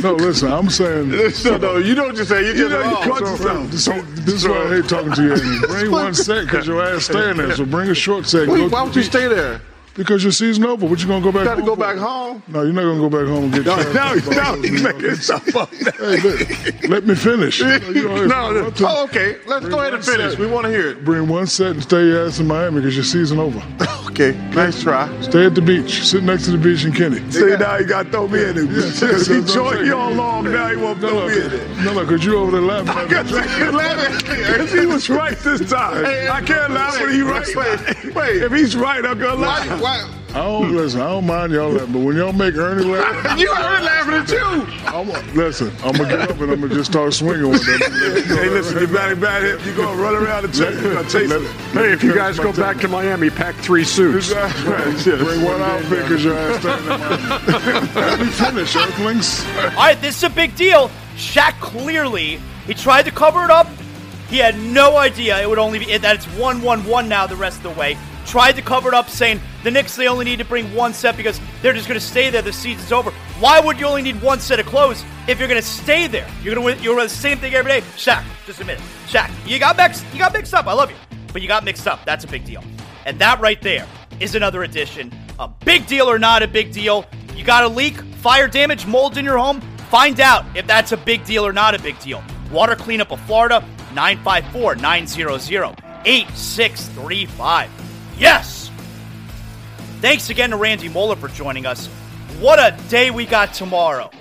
[0.00, 0.12] no.
[0.14, 1.10] Listen, I'm saying.
[1.10, 2.46] No, no, you know what you're saying.
[2.46, 3.70] You just You know, you oh, caught so- yourself.
[3.72, 3.84] This,
[4.24, 5.66] this is why I hate talking to you.
[5.66, 7.56] Bring one set because your ass staying there.
[7.56, 8.46] So bring a short set.
[8.46, 9.60] Wait, why would you stay there?
[9.94, 10.86] Because your season over.
[10.86, 11.40] What you gonna go back?
[11.40, 11.80] You got to home go for?
[11.80, 12.42] back home.
[12.48, 13.66] No, you're not gonna go back home and get.
[13.66, 15.70] No, no, no, he's you making stuff up.
[15.74, 17.60] Hey, let, let me finish.
[17.92, 18.72] You know, No, no.
[18.80, 19.36] Oh, okay.
[19.46, 20.38] Let's go ahead and finish.
[20.38, 21.04] We want to hear it.
[21.04, 23.62] Bring one set and stay your ass in Miami because your season over.
[24.12, 25.08] Okay, nice try.
[25.22, 26.02] Stay at the beach.
[26.04, 27.18] Sit next to the beach in Kenny.
[27.30, 28.68] See, now he got to throw me in it.
[28.68, 31.78] Yeah, he joined you all along, now he won't No, throw no, me in it.
[31.78, 33.08] no, no, because you over there laughing.
[33.08, 36.04] Because he was right this time.
[36.04, 38.14] I can't laugh when he's right.
[38.14, 38.42] Wait.
[38.42, 39.80] If he's right, I'm going to Why, laugh.
[39.82, 40.08] Why?
[40.30, 41.02] I don't listen.
[41.02, 44.30] I don't mind y'all laughing, but when y'all make Ernie laugh, You heard laughing at
[44.30, 44.86] you.
[44.86, 45.70] I'm, listen.
[45.84, 47.80] I'm gonna get up and I'm gonna just start swinging with them.
[48.32, 51.08] Hey, listen, you batting bad hit, you going to run around and chase, you're gonna
[51.08, 51.44] chase him.
[51.72, 54.30] Hey, if you guys go back to Miami, pack three suits.
[54.30, 55.16] Exactly.
[55.24, 57.92] Bring one outfit because your ass standing in Miami.
[57.94, 59.44] Let me finish, Earthlings.
[59.56, 60.90] All right, this is a big deal.
[61.16, 63.66] Shaq clearly he tried to cover it up.
[64.28, 67.36] He had no idea it would only be that it's one one one now the
[67.36, 67.98] rest of the way.
[68.26, 71.16] Tried to cover it up, saying the Knicks they only need to bring one set
[71.16, 72.42] because they're just going to stay there.
[72.42, 73.10] The season's over.
[73.40, 76.28] Why would you only need one set of clothes if you're going to stay there?
[76.42, 77.80] You're going to you're the same thing every day.
[77.96, 78.84] Shaq, just admit it.
[79.08, 80.04] Shaq, you got mixed.
[80.12, 80.66] You got mixed up.
[80.66, 80.96] I love you,
[81.32, 82.04] but you got mixed up.
[82.04, 82.62] That's a big deal.
[83.04, 83.86] And that right there
[84.20, 85.12] is another addition.
[85.38, 87.04] A big deal or not a big deal.
[87.34, 89.60] You got a leak, fire damage, mold in your home.
[89.90, 92.22] Find out if that's a big deal or not a big deal.
[92.50, 93.60] Water Cleanup of Florida,
[93.94, 97.81] 954 900 8635.
[98.22, 98.70] Yes!
[100.00, 101.88] Thanks again to Randy Moller for joining us.
[102.38, 104.12] What a day we got tomorrow.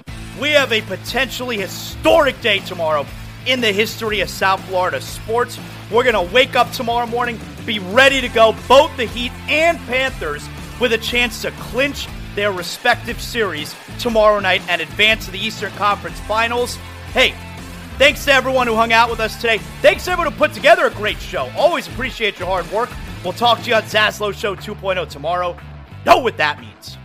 [0.41, 3.05] We have a potentially historic day tomorrow
[3.45, 5.59] in the history of South Florida sports.
[5.91, 9.77] We're going to wake up tomorrow morning, be ready to go, both the Heat and
[9.81, 10.49] Panthers,
[10.79, 15.71] with a chance to clinch their respective series tomorrow night and advance to the Eastern
[15.73, 16.75] Conference Finals.
[17.13, 17.35] Hey,
[17.97, 19.59] Thanks to everyone who hung out with us today.
[19.83, 21.51] Thanks to everyone who put together a great show.
[21.55, 22.89] Always appreciate your hard work.
[23.23, 25.55] We'll talk to you on Zaslow Show 2.0 tomorrow.
[26.07, 26.97] Know what that means.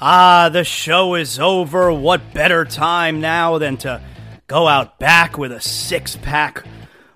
[0.00, 1.92] Ah, the show is over.
[1.92, 4.00] What better time now than to
[4.46, 6.64] go out back with a six pack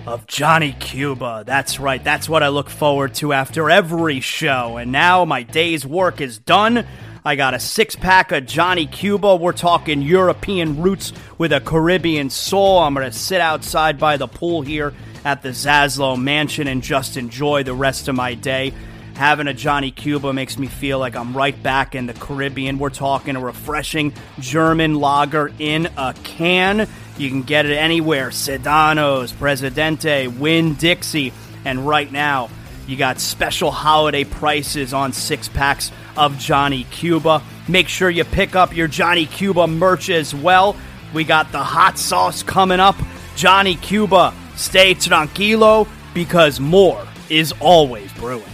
[0.06, 1.42] of Johnny Cuba?
[1.46, 2.02] That's right.
[2.04, 4.76] That's what I look forward to after every show.
[4.76, 6.86] And now my day's work is done.
[7.24, 9.36] I got a six pack of Johnny Cuba.
[9.36, 12.78] We're talking European roots with a Caribbean soul.
[12.78, 14.92] I'm going to sit outside by the pool here
[15.24, 18.72] at the Zaslow Mansion and just enjoy the rest of my day.
[19.14, 22.78] Having a Johnny Cuba makes me feel like I'm right back in the Caribbean.
[22.78, 26.88] We're talking a refreshing German lager in a can.
[27.18, 31.34] You can get it anywhere Sedanos, Presidente, Winn-Dixie,
[31.66, 32.48] and right now,
[32.86, 37.42] you got special holiday prices on six packs of Johnny Cuba.
[37.68, 40.76] Make sure you pick up your Johnny Cuba merch as well.
[41.12, 42.96] We got the hot sauce coming up.
[43.36, 48.44] Johnny Cuba, stay tranquilo because more is always brewing.